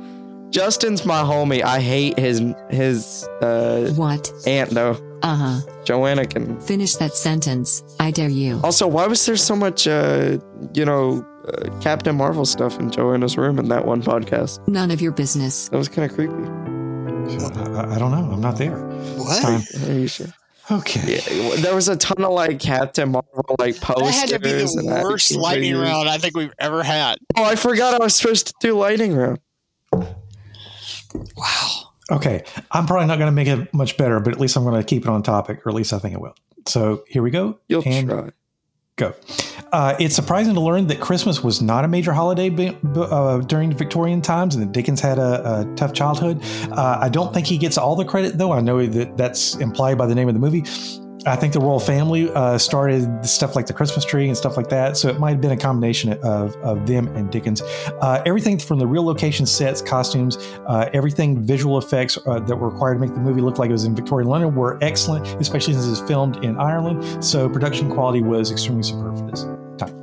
[0.52, 1.62] Justin's my homie.
[1.62, 4.32] I hate his his uh What?
[4.46, 4.96] aunt though.
[5.22, 5.60] Uh huh.
[5.84, 6.58] Joanna can.
[6.60, 7.82] Finish that sentence.
[8.00, 8.60] I dare you.
[8.64, 10.38] Also, why was there so much uh
[10.74, 14.66] you know uh, Captain Marvel stuff in Joanna's room in that one podcast?
[14.68, 15.68] None of your business.
[15.68, 16.32] That was kind of creepy.
[16.34, 18.30] I, I don't know.
[18.32, 18.76] I'm not there.
[19.18, 19.42] What?
[19.42, 19.60] Time.
[19.86, 20.28] Are you sure?
[20.70, 21.20] Okay.
[21.26, 24.20] Yeah, there was a ton of like Captain Marvel like That posters.
[24.20, 25.88] had to be the worst lightning figures.
[25.88, 27.18] round I think we've ever had.
[27.36, 29.38] Oh, I forgot I was supposed to do lightning round.
[29.92, 31.90] Wow.
[32.10, 32.44] Okay.
[32.70, 34.86] I'm probably not going to make it much better, but at least I'm going to
[34.86, 36.34] keep it on topic, or at least I think it will.
[36.66, 37.58] So here we go.
[37.68, 38.30] You'll and try.
[38.96, 39.14] go.
[39.72, 43.38] Uh, it's surprising to learn that Christmas was not a major holiday be, b- uh,
[43.38, 46.42] during Victorian times, and that Dickens had a, a tough childhood.
[46.72, 48.52] Uh, I don't think he gets all the credit, though.
[48.52, 50.64] I know that that's implied by the name of the movie.
[51.28, 54.68] I think the royal family uh, started stuff like the Christmas tree and stuff like
[54.70, 57.60] that, so it might have been a combination of, of them and Dickens.
[57.60, 62.70] Uh, everything from the real location sets, costumes, uh, everything visual effects uh, that were
[62.70, 65.74] required to make the movie look like it was in Victorian London were excellent, especially
[65.74, 67.22] since it was filmed in Ireland.
[67.22, 69.42] So production quality was extremely superb for this
[69.76, 69.94] time.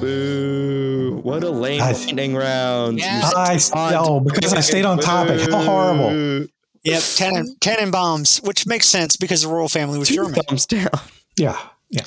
[0.00, 1.20] Boo!
[1.22, 2.98] What a lame I- lightning round.
[2.98, 3.30] Yeah.
[3.34, 5.40] I oh, because I stayed on topic.
[5.50, 6.46] How horrible!
[6.84, 7.00] Yep.
[7.60, 10.34] Tannenbaums, which makes sense because the royal family was Two German.
[10.48, 10.88] thumbs down.
[11.36, 11.58] Yeah,
[11.90, 12.04] yeah.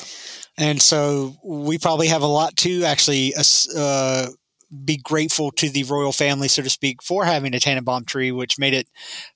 [0.57, 3.33] And so we probably have a lot to actually
[3.75, 4.27] uh,
[4.83, 8.57] be grateful to the royal family, so to speak, for having a Tannenbaum tree, which
[8.57, 8.87] made it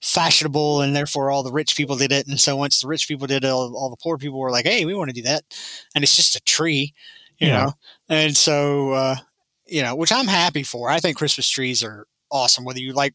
[0.01, 2.27] fashionable, and therefore all the rich people did it.
[2.27, 4.65] And so once the rich people did it, all, all the poor people were like,
[4.65, 5.43] "Hey, we want to do that,"
[5.93, 6.93] and it's just a tree,
[7.37, 7.65] you Yeah.
[7.65, 7.73] know.
[8.07, 9.15] And so, uh,
[9.67, 10.89] you know, which I'm happy for.
[10.89, 12.63] I think Christmas trees are awesome.
[12.63, 13.13] Whether you like,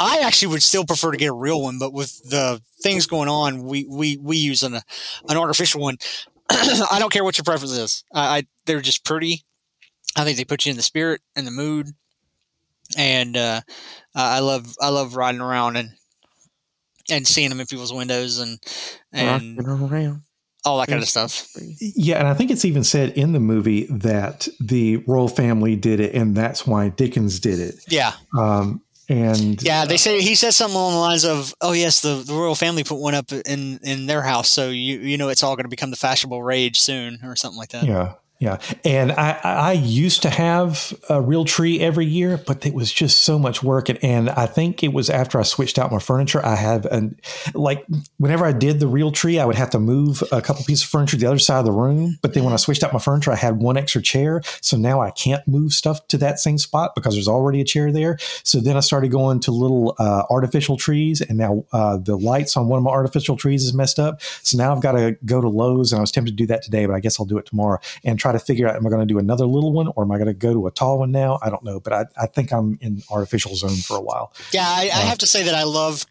[0.00, 3.28] I actually would still prefer to get a real one, but with the things going
[3.28, 4.74] on, we we we use an
[5.28, 5.98] an artificial one.
[6.50, 8.02] I don't care what your preference is.
[8.12, 9.44] I, I they're just pretty.
[10.16, 11.88] I think they put you in the spirit and the mood,
[12.96, 13.60] and uh,
[14.14, 15.90] I love I love riding around and
[17.10, 18.58] and seeing them in people's windows and
[19.12, 19.58] and
[20.64, 21.46] all that kind of stuff.
[21.78, 26.00] Yeah, and I think it's even said in the movie that the royal family did
[26.00, 27.74] it, and that's why Dickens did it.
[27.88, 29.84] Yeah, Um, and yeah.
[29.84, 32.84] They say he says something along the lines of, "Oh yes, the, the royal family
[32.84, 35.70] put one up in in their house, so you you know it's all going to
[35.70, 38.14] become the fashionable rage soon, or something like that." Yeah.
[38.40, 38.56] Yeah.
[38.86, 43.20] And I, I used to have a real tree every year, but it was just
[43.20, 43.90] so much work.
[43.90, 47.20] And, and I think it was after I switched out my furniture, I have an,
[47.52, 47.84] like,
[48.16, 50.88] whenever I did the real tree, I would have to move a couple pieces of
[50.88, 52.18] furniture to the other side of the room.
[52.22, 54.40] But then when I switched out my furniture, I had one extra chair.
[54.62, 57.92] So now I can't move stuff to that same spot because there's already a chair
[57.92, 58.16] there.
[58.42, 61.20] So then I started going to little uh, artificial trees.
[61.20, 64.22] And now uh, the lights on one of my artificial trees is messed up.
[64.22, 65.92] So now I've got to go to Lowe's.
[65.92, 67.78] And I was tempted to do that today, but I guess I'll do it tomorrow
[68.02, 70.10] and try to figure out am I going to do another little one or am
[70.12, 71.38] I going to go to a tall one now?
[71.42, 74.32] I don't know, but I, I think I'm in artificial zone for a while.
[74.52, 76.06] Yeah, I, I uh, have to say that I love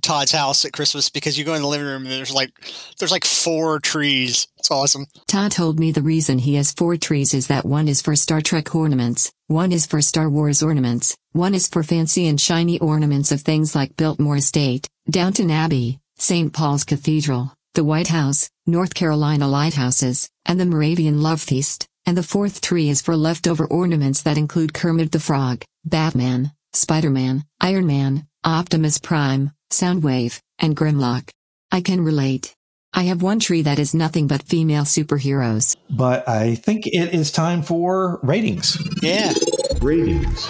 [0.00, 2.50] Todd's house at Christmas because you go in the living room and there's like
[2.98, 4.48] there's like four trees.
[4.58, 5.06] It's awesome.
[5.26, 8.40] Todd told me the reason he has four trees is that one is for Star
[8.40, 13.32] Trek ornaments, one is for Star Wars ornaments, one is for fancy and shiny ornaments
[13.32, 16.52] of things like Biltmore Estate, Downton Abbey, St.
[16.52, 22.22] Paul's Cathedral, the White House, North Carolina lighthouses, and the Moravian Love Feast, and the
[22.22, 28.26] fourth tree is for leftover ornaments that include Kermit the Frog, Batman, Spider-Man, Iron Man,
[28.44, 31.30] Optimus Prime, Soundwave, and Grimlock.
[31.70, 32.54] I can relate.
[32.92, 35.74] I have one tree that is nothing but female superheroes.
[35.88, 38.76] But I think it is time for ratings.
[39.02, 39.32] Yeah.
[39.80, 40.46] Ratings.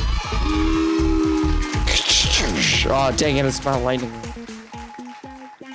[2.85, 4.13] Oh, dang it, it's not lightning.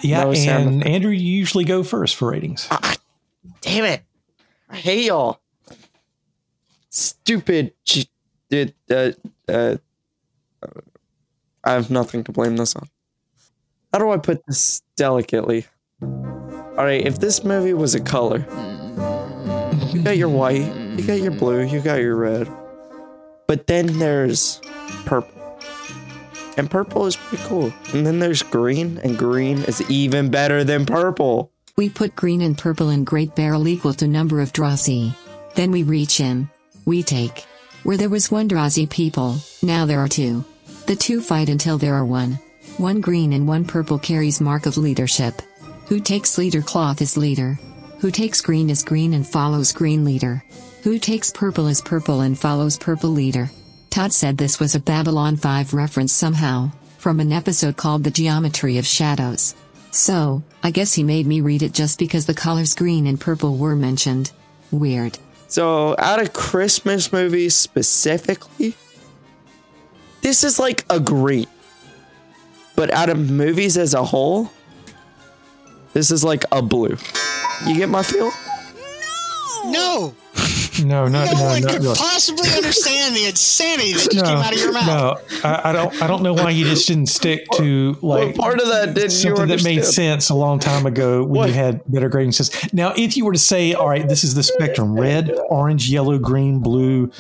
[0.04, 0.86] Yeah, No and.
[0.86, 2.68] Andrew, you usually go first for ratings.
[3.62, 4.04] Damn it.
[4.70, 5.40] I hate y'all.
[6.90, 7.74] Stupid.
[8.50, 9.12] It, uh,
[9.48, 9.78] uh,
[11.64, 12.88] I have nothing to blame this on.
[13.92, 15.66] How do I put this delicately?
[16.02, 18.40] Alright, if this movie was a color,
[19.92, 22.48] you got your white, you got your blue, you got your red.
[23.48, 24.62] But then there's
[25.06, 25.37] purple.
[26.58, 27.72] And purple is pretty cool.
[27.94, 31.52] And then there's green, and green is even better than purple.
[31.76, 35.16] We put green and purple in great barrel equal to number of Drazi.
[35.54, 36.50] Then we reach in.
[36.86, 37.46] We take.
[37.84, 40.44] Where there was one Drazi people, now there are two.
[40.88, 42.40] The two fight until there are one.
[42.78, 45.42] One green and one purple carries mark of leadership.
[45.88, 47.60] Who takes leader cloth is leader.
[48.00, 50.44] Who takes green is green and follows green leader.
[50.84, 53.50] Who takes purple is purple and follows purple leader.
[53.98, 56.70] Todd said this was a Babylon 5 reference somehow,
[57.00, 59.56] from an episode called The Geometry of Shadows.
[59.90, 63.58] So, I guess he made me read it just because the colors green and purple
[63.58, 64.32] were mentioned.
[64.70, 65.18] Weird.
[65.48, 68.76] So, out of Christmas movies specifically,
[70.22, 71.48] this is like a green.
[72.76, 74.52] But out of movies as a whole,
[75.94, 76.98] this is like a blue.
[77.66, 78.30] You get my feel?
[79.66, 80.16] No, No,
[80.86, 81.94] no, no, no, one no, could no.
[81.94, 84.88] possibly understand the insanity that just came out of your mouth.
[84.88, 86.02] No, I, I don't.
[86.02, 89.04] I don't know why you just didn't stick to like what part of that didn't
[89.04, 91.48] you something that made sense a long time ago when What?
[91.50, 92.74] you had better grading systems.
[92.74, 96.18] Now, if you were to say, all right, this is the spectrum: red, orange, yellow,
[96.18, 97.12] green, blue,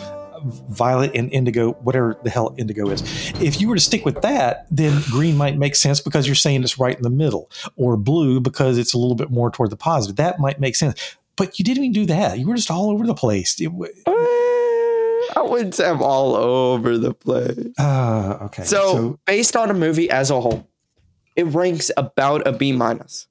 [0.70, 3.02] violet, and indigo, whatever the hell indigo is.
[3.42, 6.64] If you were to stick with that, then green might make sense because you're saying
[6.64, 9.78] it's right in the middle, or blue because it's a little bit more toward the
[9.78, 10.18] positive.
[10.18, 11.17] That might make sense.
[11.38, 12.40] But you didn't even do that.
[12.40, 13.60] You were just all over the place.
[13.62, 13.88] It, wa-
[15.36, 17.74] I wouldn't say I'm all over the place.
[17.80, 18.64] uh, okay.
[18.64, 20.68] So, based on a movie as a whole,
[21.36, 23.28] it ranks about a B minus.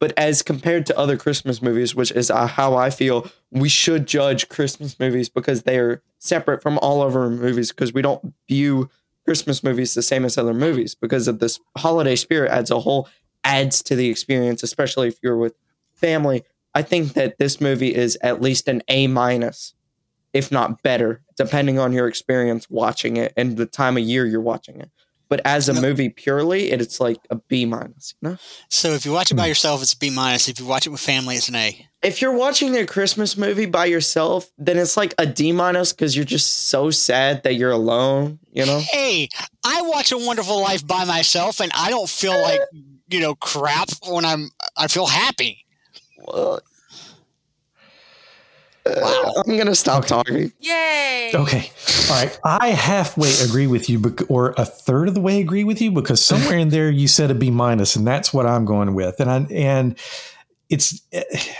[0.00, 4.06] But as compared to other Christmas movies, which is uh, how I feel, we should
[4.06, 8.88] judge Christmas movies because they are separate from all other movies because we don't view
[9.24, 13.08] Christmas movies the same as other movies because of this holiday spirit as a whole
[13.42, 15.54] adds to the experience, especially if you're with
[15.94, 16.44] family.
[16.74, 19.74] I think that this movie is at least an A minus,
[20.32, 24.40] if not better, depending on your experience watching it and the time of year you're
[24.40, 24.90] watching it.
[25.30, 28.14] But as a movie purely, it- it's like a B minus.
[28.22, 28.38] You know,
[28.70, 29.48] So if you watch it by Hmm.
[29.48, 30.48] yourself, it's a B minus.
[30.48, 31.86] If you watch it with family, it's an A.
[32.00, 36.14] if you're watching a Christmas movie by yourself, then it's like a D minus because
[36.16, 38.38] you're just so sad that you're alone.
[38.52, 39.28] You know, Hey,
[39.64, 42.60] I watch A Wonderful Life by myself, and I don't feel like
[43.10, 44.50] you know crap when I'm.
[44.78, 45.66] I feel happy.
[46.32, 46.60] Well,
[48.86, 50.52] uh, I'm gonna stop talking.
[50.60, 51.30] Yay!
[51.34, 51.70] Okay.
[52.08, 52.40] All right.
[52.44, 56.24] I halfway agree with you, or a third of the way agree with you, because
[56.24, 59.20] somewhere in there you said a B minus, and that's what I'm going with.
[59.20, 59.98] And I and
[60.70, 61.02] it's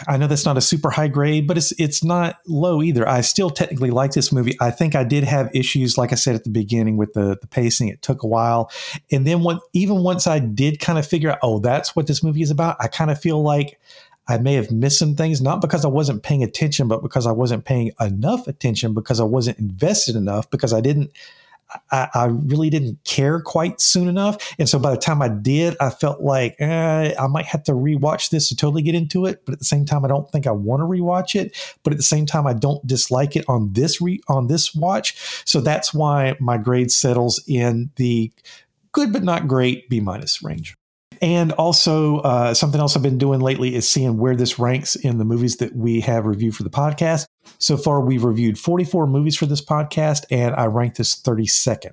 [0.07, 3.07] I know that's not a super high grade, but it's it's not low either.
[3.07, 4.57] I still technically like this movie.
[4.61, 7.47] I think I did have issues, like I said at the beginning, with the the
[7.47, 7.89] pacing.
[7.89, 8.71] It took a while,
[9.13, 12.23] and then when even once I did kind of figure out, oh, that's what this
[12.23, 12.77] movie is about.
[12.81, 13.79] I kind of feel like.
[14.29, 17.33] I may have missed some things, not because I wasn't paying attention, but because I
[17.33, 21.13] wasn't paying enough attention, because I wasn't invested enough, because I didn't,
[21.91, 24.55] I, I really didn't care quite soon enough.
[24.59, 27.73] And so by the time I did, I felt like eh, I might have to
[27.73, 29.45] rewatch this to totally get into it.
[29.45, 31.57] But at the same time, I don't think I want to rewatch it.
[31.83, 35.43] But at the same time, I don't dislike it on this re, on this watch.
[35.47, 38.33] So that's why my grade settles in the
[38.93, 40.78] good but not great B minus range.
[41.21, 45.19] And also, uh, something else I've been doing lately is seeing where this ranks in
[45.19, 47.27] the movies that we have reviewed for the podcast.
[47.59, 51.93] So far, we've reviewed 44 movies for this podcast, and I ranked this 32nd.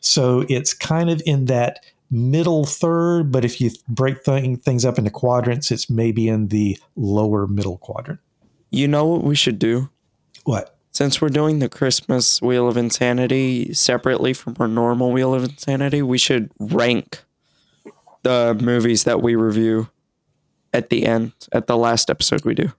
[0.00, 4.98] So it's kind of in that middle third, but if you break th- things up
[4.98, 8.20] into quadrants, it's maybe in the lower middle quadrant.
[8.70, 9.90] You know what we should do?
[10.44, 10.76] What?
[10.92, 16.02] Since we're doing the Christmas Wheel of Insanity separately from our normal Wheel of Insanity,
[16.02, 17.22] we should rank
[18.26, 19.88] the movies that we review
[20.72, 22.72] at the end, at the last episode we do,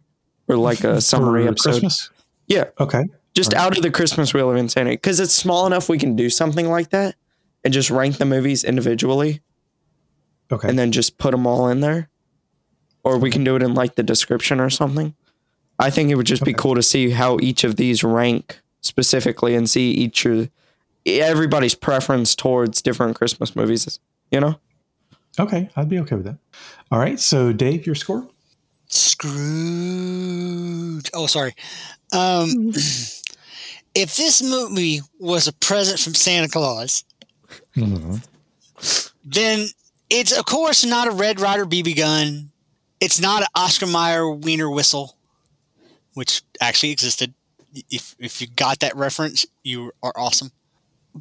[0.50, 1.70] or like a summary For episode.
[1.72, 2.10] Christmas?
[2.48, 3.06] Yeah, Okay.
[3.34, 3.62] just Right.
[3.62, 6.70] out of the Christmas Wheel of Insanity, because it's small enough we can do something
[6.70, 7.16] like that
[7.64, 9.42] and just rank the movies individually,
[10.52, 10.68] Okay.
[10.68, 12.10] and then just put them all in there,
[13.04, 15.16] or we can do it in like the description or something.
[15.80, 19.56] I think it would just be cool to see how each of these rank specifically
[19.56, 20.50] and see each of
[21.06, 24.00] everybody's preference towards different Christmas movies.
[24.32, 24.60] You know,
[25.40, 25.70] okay.
[25.76, 26.38] I'd be okay with that.
[26.92, 27.20] All right.
[27.20, 28.28] So, Dave, your score?
[29.78, 31.10] Scrooge.
[31.14, 31.54] Oh, sorry.
[32.14, 32.70] Um,
[33.96, 37.04] if this movie was a present from Santa Claus,
[37.76, 38.22] Mhm.
[39.24, 39.68] then
[40.10, 42.52] it's of course not a Red Ryder BB gun.
[43.00, 45.18] It's not an Oscar Mayer Wiener whistle,
[46.14, 47.34] which actually existed.
[47.92, 50.52] If if you got that reference, you are awesome.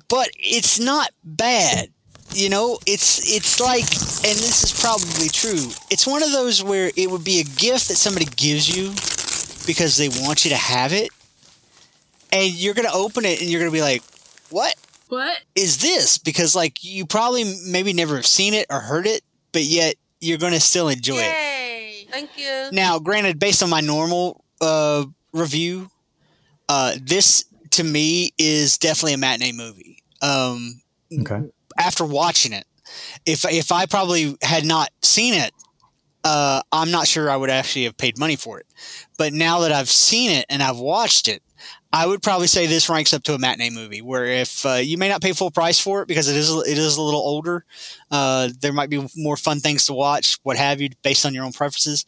[0.08, 1.90] But it's not bad.
[2.32, 5.70] You know, it's it's like and this is probably true.
[5.90, 8.90] It's one of those where it would be a gift that somebody gives you
[9.66, 11.08] because they want you to have it.
[12.32, 14.02] And you're going to open it and you're going to be like,
[14.50, 14.74] "What?
[15.08, 15.38] What?
[15.54, 19.22] is this because like you probably maybe never have seen it or heard it
[19.52, 22.06] but yet you're going to still enjoy it Yay!
[22.10, 22.70] Thank you.
[22.72, 25.88] now granted based on my normal uh review
[26.68, 30.82] uh this to me is definitely a matinee movie um
[31.20, 31.42] Okay.
[31.78, 32.64] After watching it
[33.24, 35.52] if if i probably had not seen it
[36.24, 38.66] uh i'm not sure i would actually have paid money for it
[39.18, 41.42] but now that i've seen it and i've watched it
[41.92, 44.98] I would probably say this ranks up to a matinee movie, where if uh, you
[44.98, 47.64] may not pay full price for it because it is it is a little older,
[48.10, 51.44] uh, there might be more fun things to watch, what have you, based on your
[51.44, 52.04] own preferences.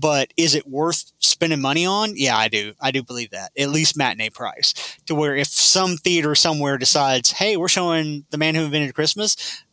[0.00, 2.12] But is it worth spending money on?
[2.16, 2.74] Yeah, I do.
[2.80, 4.74] I do believe that at least matinee price.
[5.06, 9.64] To where if some theater somewhere decides, hey, we're showing The Man Who Invented Christmas,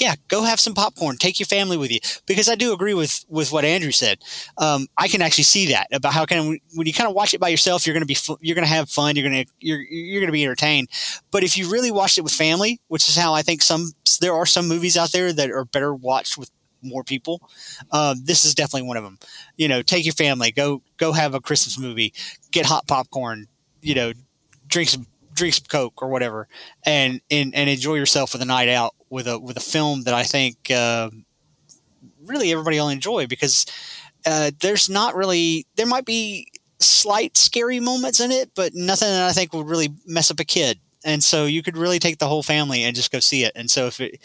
[0.00, 1.16] yeah, go have some popcorn.
[1.16, 4.18] Take your family with you because I do agree with with what Andrew said.
[4.58, 7.40] Um, I can actually see that about how can when you kind of watch it
[7.40, 9.16] by yourself, you're going to be fu- you're going to have fun.
[9.16, 10.88] You're going to you're you're going to be entertained.
[11.30, 14.34] But if you really watched it with family, which is how I think some there
[14.34, 16.50] are some movies out there that are better watched with
[16.84, 17.40] more people.
[17.90, 19.18] Uh, this is definitely one of them.
[19.56, 22.12] You know, take your family, go go have a Christmas movie,
[22.50, 23.46] get hot popcorn.
[23.82, 24.12] You know,
[24.66, 26.48] drink some drink some coke or whatever,
[26.84, 30.14] and and, and enjoy yourself with a night out with a with a film that
[30.14, 31.10] I think uh,
[32.24, 33.66] really everybody will enjoy because
[34.26, 36.48] uh, there's not really there might be
[36.80, 40.44] slight scary moments in it, but nothing that I think would really mess up a
[40.44, 40.78] kid.
[41.04, 43.52] And so you could really take the whole family and just go see it.
[43.54, 44.20] And so if it,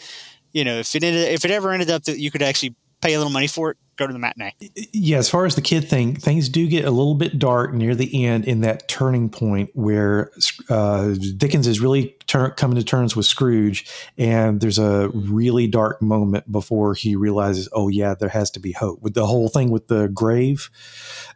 [0.52, 3.14] you know, if it ended, if it ever ended up that you could actually pay
[3.14, 4.54] a little money for it, go to the matinee.
[4.92, 7.94] Yeah, as far as the kid thing, things do get a little bit dark near
[7.94, 10.30] the end in that turning point where
[10.68, 13.88] uh, Dickens is really tur- coming to terms with Scrooge,
[14.18, 18.72] and there's a really dark moment before he realizes, oh yeah, there has to be
[18.72, 19.00] hope.
[19.02, 20.70] With the whole thing with the grave,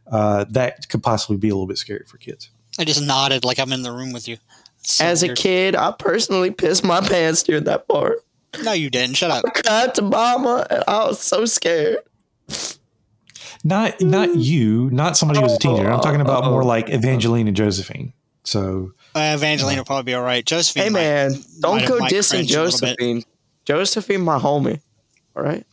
[0.07, 2.51] uh, that could possibly be a little bit scary for kids.
[2.79, 4.39] I just nodded like I'm in the room with you.
[4.83, 8.19] So As a kid, I personally pissed my pants during that part.
[8.63, 9.17] No, you didn't.
[9.17, 9.45] Shut up.
[9.47, 11.99] I cried to mama, and I was so scared.
[13.63, 15.91] Not not you, not somebody who was a teenager.
[15.91, 16.67] I'm talking about more Oh.
[16.67, 18.13] like Evangeline and Josephine.
[18.45, 20.45] So Uh, Evangeline will probably be all right.
[20.45, 20.83] Josephine.
[20.85, 22.87] Hey might- man, might don't have- go might dissing cringe a little bit.
[22.99, 23.25] Josephine.
[23.65, 24.81] Josephine, my homie.
[25.35, 25.65] All right.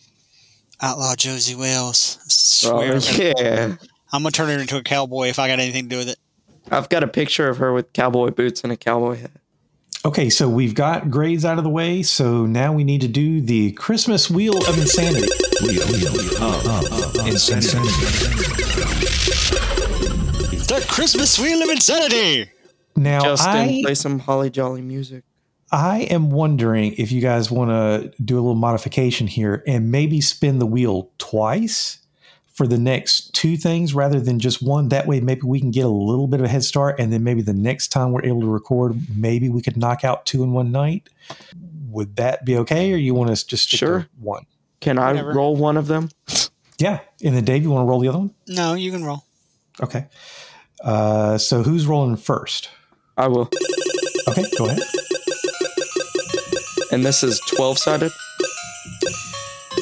[0.80, 2.18] Outlaw Josie Wales.
[2.22, 3.36] I Oh, swear.
[3.38, 3.76] yeah.
[4.14, 6.18] I'm gonna turn her into a cowboy if I got anything to do with it.
[6.72, 9.32] I've got a picture of her with cowboy boots and a cowboy hat.
[10.04, 12.02] Okay, so we've got grades out of the way.
[12.02, 15.28] So now we need to do the Christmas Wheel of Insanity.
[20.68, 22.50] The Christmas Wheel of Insanity.
[22.96, 25.24] Now, Justin, I, play some Holly Jolly music.
[25.72, 30.20] I am wondering if you guys want to do a little modification here and maybe
[30.20, 32.00] spin the wheel twice
[32.62, 34.90] for the next two things rather than just one.
[34.90, 37.00] That way, maybe we can get a little bit of a head start.
[37.00, 40.28] And then maybe the next time we're able to record, maybe we could knock out
[40.28, 41.10] two in one night.
[41.90, 42.94] Would that be okay?
[42.94, 44.08] Or you want us just stick to Sure.
[44.20, 44.46] one?
[44.80, 45.34] Can I Whatever.
[45.34, 46.10] roll one of them?
[46.78, 47.00] Yeah.
[47.24, 48.36] And then, Dave, you want to roll the other one?
[48.48, 49.24] No, you can roll.
[49.82, 50.06] Okay.
[50.84, 52.70] Uh, so who's rolling first?
[53.18, 53.50] I will.
[54.28, 54.80] Okay, go ahead.
[56.92, 58.12] And this is 12 sided.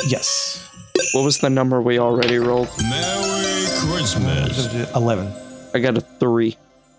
[0.08, 0.69] Yes.
[1.14, 2.70] What was the number we already rolled?
[2.84, 4.72] Merry Christmas.
[4.96, 5.34] 11.
[5.74, 6.56] I got a three.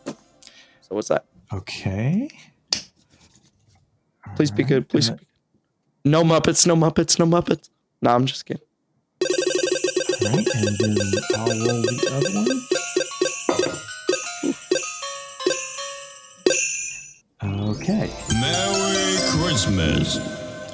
[0.06, 0.14] So
[0.90, 1.26] what's that?
[1.52, 2.28] Okay.
[4.34, 4.88] Please be good.
[4.88, 5.10] Please.
[5.10, 5.26] Be good.
[6.04, 6.66] No Muppets.
[6.66, 7.18] No Muppets.
[7.18, 7.68] No Muppets.
[8.02, 8.62] No, I'm just kidding.
[9.22, 9.28] All
[10.28, 10.96] right, and then
[11.36, 12.48] I'll roll the other one.
[17.70, 18.10] Okay.
[18.40, 20.18] Merry Christmas.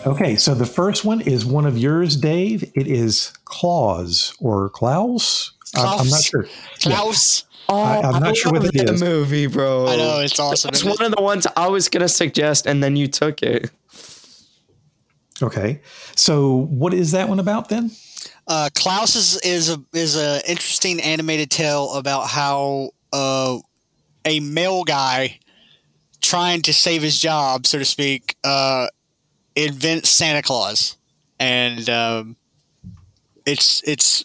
[0.07, 2.63] Okay, so the first one is one of yours, Dave.
[2.75, 5.53] It is Claus or Klaus.
[5.75, 6.49] I'm- I'm not sure.
[6.81, 7.43] Klaus.
[7.69, 9.03] Oh, I- I'm not sure what love it that is.
[9.03, 9.89] movie, bro.
[9.89, 10.69] I know it's awesome.
[10.69, 10.99] It's isn't it?
[11.01, 13.71] one of the ones I was gonna suggest, and then you took it.
[15.43, 15.81] Okay,
[16.15, 17.91] so what is that one about then?
[18.47, 23.59] Uh, Klaus is is a is a interesting animated tale about how uh,
[24.25, 25.41] a male guy
[26.23, 28.87] trying to save his job, so to speak, uh,
[29.57, 30.97] invents Santa Claus,
[31.41, 32.37] and um,
[33.45, 34.25] it's it's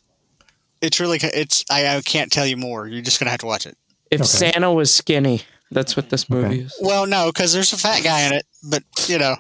[0.81, 2.87] it's really it's I, I can't tell you more.
[2.87, 3.77] You're just gonna have to watch it.
[4.11, 4.27] If Okay.
[4.27, 6.59] Santa was skinny, that's what this movie Okay.
[6.59, 6.75] is.
[6.81, 9.35] Well, no, because there's a fat guy in it, but you know.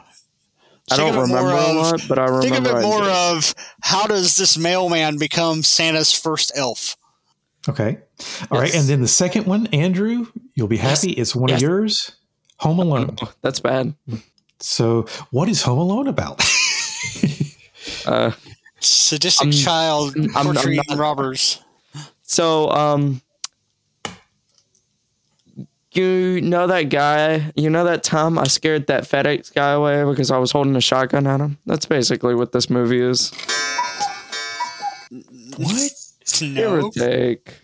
[0.89, 2.41] I think don't of remember a of- lot, but I remember.
[2.41, 6.97] Think of it more of how does this mailman become Santa's first elf?
[7.69, 7.99] Okay,
[8.49, 8.81] all right, Yes.
[8.81, 10.25] and then the second one, Andrew,
[10.55, 11.11] you'll be happy.
[11.11, 11.57] It's one Yes.
[11.59, 12.11] of yours,
[12.57, 13.15] Home Alone.
[13.41, 13.93] That's bad.
[14.61, 16.41] So, what is Home Alone about?
[18.05, 18.31] Uh,
[18.79, 21.59] Sadistic I'm- child I'm- I'm not- robbers.
[22.23, 23.21] so, um,
[25.93, 27.51] you know that guy?
[27.55, 30.81] You know that time I scared that FedEx guy away because I was holding a
[30.81, 31.57] shotgun at him?
[31.65, 33.31] That's basically what this movie is.
[35.57, 35.91] what?
[36.39, 36.91] Give or No.
[36.91, 37.55] take.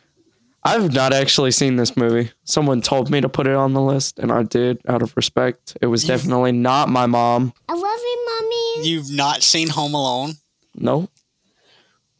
[0.68, 2.32] I've not actually seen this movie.
[2.44, 5.78] Someone told me to put it on the list, and I did out of respect.
[5.82, 7.54] It was definitely not my mom.
[7.70, 8.90] I love you, mommy.
[8.90, 10.34] You've not seen Home Alone?
[10.76, 11.10] No,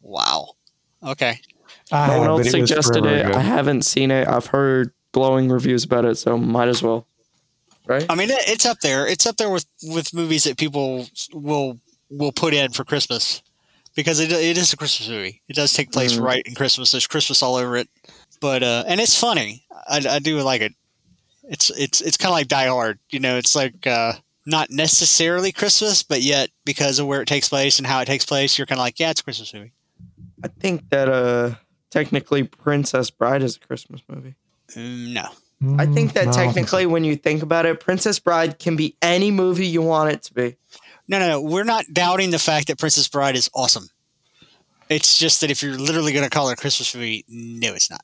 [0.02, 0.52] Wow.
[1.02, 1.38] Okay.
[1.92, 3.26] I no one have, else but it was suggested forever it.
[3.30, 3.38] ago.
[3.38, 4.26] I haven't seen it.
[4.28, 7.06] I've heard glowing reviews about it, so might as well.
[7.86, 8.04] Right?
[8.08, 9.06] I mean, it's up there.
[9.06, 11.78] It's up there with with movies that people will
[12.10, 13.42] will put in for Christmas
[13.94, 15.40] because it it is a Christmas movie.
[15.48, 16.22] It does take place Mhm.
[16.22, 16.90] right in Christmas.
[16.90, 17.88] There's Christmas all over it,
[18.40, 19.64] but uh, and it's funny.
[19.88, 20.72] I, I do like it.
[21.44, 22.98] It's it's it's kind of like Die Hard.
[23.10, 24.14] You know, it's like uh,
[24.46, 28.24] not necessarily Christmas, but yet because of where it takes place and how it takes
[28.24, 29.72] place, you're kind of like, yeah, it's a Christmas movie.
[30.44, 31.54] I think that uh
[31.90, 34.34] technically Princess Bride is a Christmas movie.
[34.76, 35.28] Mm, no,
[35.78, 36.76] I think that Mm, no, I don't think so.
[36.76, 40.22] technically when you think about it, Princess Bride can be any movie you want it
[40.24, 40.56] to be.
[41.08, 41.40] no, no, no.
[41.40, 43.88] We're not doubting the fact that Princess Bride is awesome.
[44.90, 47.90] It's just that if you're literally going to call it a Christmas movie, no, it's
[47.90, 48.02] not.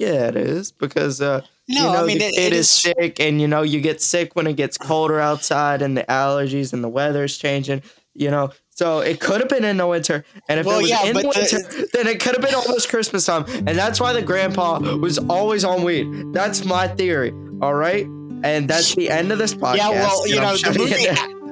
[0.00, 2.66] Yeah, it is because uh No, you know I mean the it, kid it is
[2.66, 2.70] is.
[2.70, 6.72] sick and you know you get sick when it gets colder outside and the allergies
[6.72, 7.82] and the weather is changing,
[8.14, 8.50] you know.
[8.70, 11.12] So it could have been in the winter, and if Well, it was yeah, in
[11.12, 14.22] but the- winter, then it could have been almost Christmas time, and that's why the
[14.22, 16.08] grandpa was always on weed.
[16.32, 17.30] That's my theory.
[17.60, 18.06] All right,
[18.42, 19.76] and that's the end of this podcast.
[19.76, 20.94] Yeah, well, you know, the movie,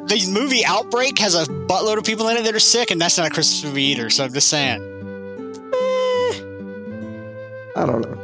[0.08, 3.18] the movie Outbreak has a buttload of people in it that are sick, and that's
[3.18, 4.08] not a Christmas movie either.
[4.08, 4.80] So I'm just saying.
[7.76, 8.18] I don't know.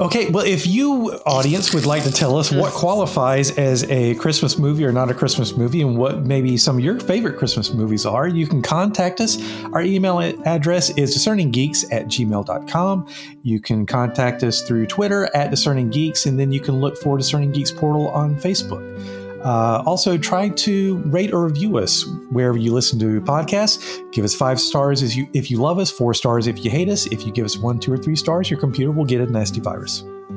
[0.00, 4.56] Okay, well, if you, audience, would like to tell us what qualifies as a Christmas
[4.56, 8.06] movie or not a Christmas movie and what maybe some of your favorite Christmas movies
[8.06, 9.38] are, you can contact us.
[9.72, 13.08] Our email address is discerninggeeks at gmail.com.
[13.42, 17.18] You can contact us through Twitter at Discerning Geeks, and then you can look for
[17.18, 19.27] Discerning Geeks Portal on Facebook.
[19.44, 24.02] Uh, also, try to rate or review us wherever you listen to podcasts.
[24.12, 26.88] Give us five stars if you if you love us, four stars if you hate
[26.88, 27.06] us.
[27.06, 29.60] If you give us one, two, or three stars, your computer will get a nasty
[29.60, 30.02] virus.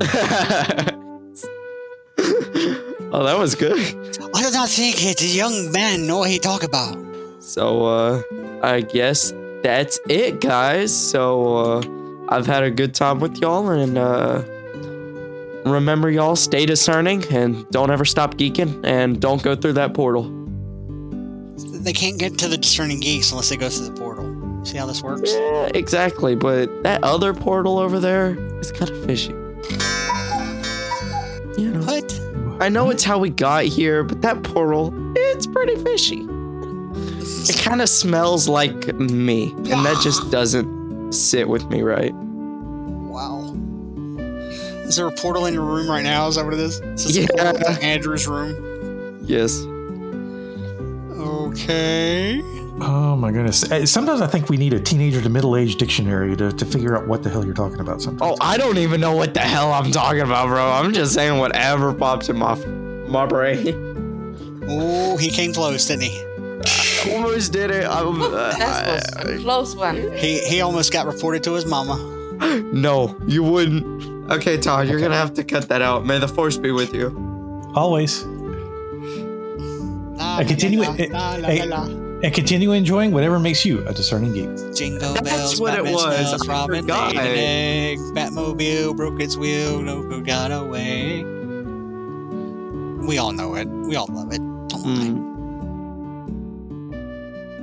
[3.12, 3.78] oh, that was good.
[4.34, 6.96] I do not think it's a young man know what he talk about.
[7.40, 8.22] So uh
[8.62, 9.32] I guess
[9.62, 10.94] that's it guys.
[10.96, 11.82] So uh
[12.28, 14.42] I've had a good time with y'all and uh
[15.64, 20.24] remember y'all stay discerning and don't ever stop geeking and don't go through that portal.
[21.56, 24.28] They can't get to the discerning geeks unless they go through the portal.
[24.64, 25.32] See how this works?
[25.34, 29.32] Yeah, exactly, but that other portal over there is kind of fishy.
[31.60, 32.18] You know, What?
[32.62, 36.24] I know it's how we got here, but that portal, it's pretty fishy.
[37.50, 42.14] It kind of smells like me, and that just doesn't sit with me right.
[44.92, 44.94] Wow.
[44.94, 46.28] Is there a portal in your room right now?
[46.28, 46.80] Is that what it is?
[46.80, 47.26] Is this a Yeah.
[47.52, 49.18] portal to Andrew's room.
[49.24, 49.64] Yes.
[51.18, 52.40] Okay.
[52.84, 53.70] Oh my goodness!
[53.70, 57.06] Uh, Sometimes I think we need a teenager to middle-aged dictionary to, to figure out
[57.06, 58.02] what the hell you're talking about.
[58.02, 58.32] sometimes.
[58.32, 60.70] Oh, I don't even know what the hell I'm talking about, bro.
[60.72, 62.54] I'm just saying whatever pops in my
[63.06, 64.64] my brain.
[64.68, 66.24] Oh, he came close, didn't he?
[67.12, 67.84] Almost did it.
[67.84, 68.28] I'm, uh,
[68.58, 69.96] That was close one.
[70.16, 71.96] He he almost got reported to his mama.
[72.72, 74.11] no, you wouldn't.
[74.30, 76.06] Okay, Todd, you're gonna have to cut that out.
[76.06, 77.08] May the force be with you.
[77.74, 78.24] Always.
[80.14, 81.66] La, I continue la, it- la, la, hey.
[81.66, 81.98] la, la.
[82.22, 84.48] And continue enjoying whatever makes you a discerning geek.
[84.76, 86.02] Jingle That's bells, what it was.
[86.28, 87.16] smells, Robin forgot.
[87.16, 91.24] laid an egg, Batmobile broke its wheel, Loco got away.
[93.04, 93.66] We all know it.
[93.66, 94.38] We all love it.
[94.68, 95.08] Don't lie.
[95.08, 95.32] Mm.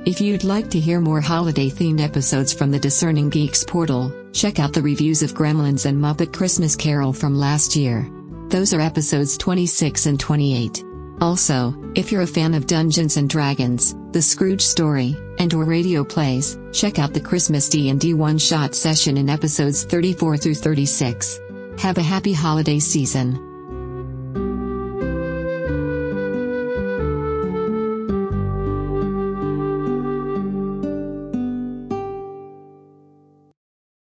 [0.06, 4.58] If you'd like to hear more holiday themed episodes from the Discerning Geeks portal, check
[4.58, 8.08] out the reviews of Gremlins and Muppet Christmas Carol from last year.
[8.48, 10.84] Those are episodes 26 and 28.
[11.20, 16.02] Also, if you're a fan of Dungeons and Dragons, The Scrooge Story, and or radio
[16.02, 21.38] plays, check out the Christmas D&D one-shot session in episodes 34 through 36.
[21.78, 23.49] Have a happy holiday season.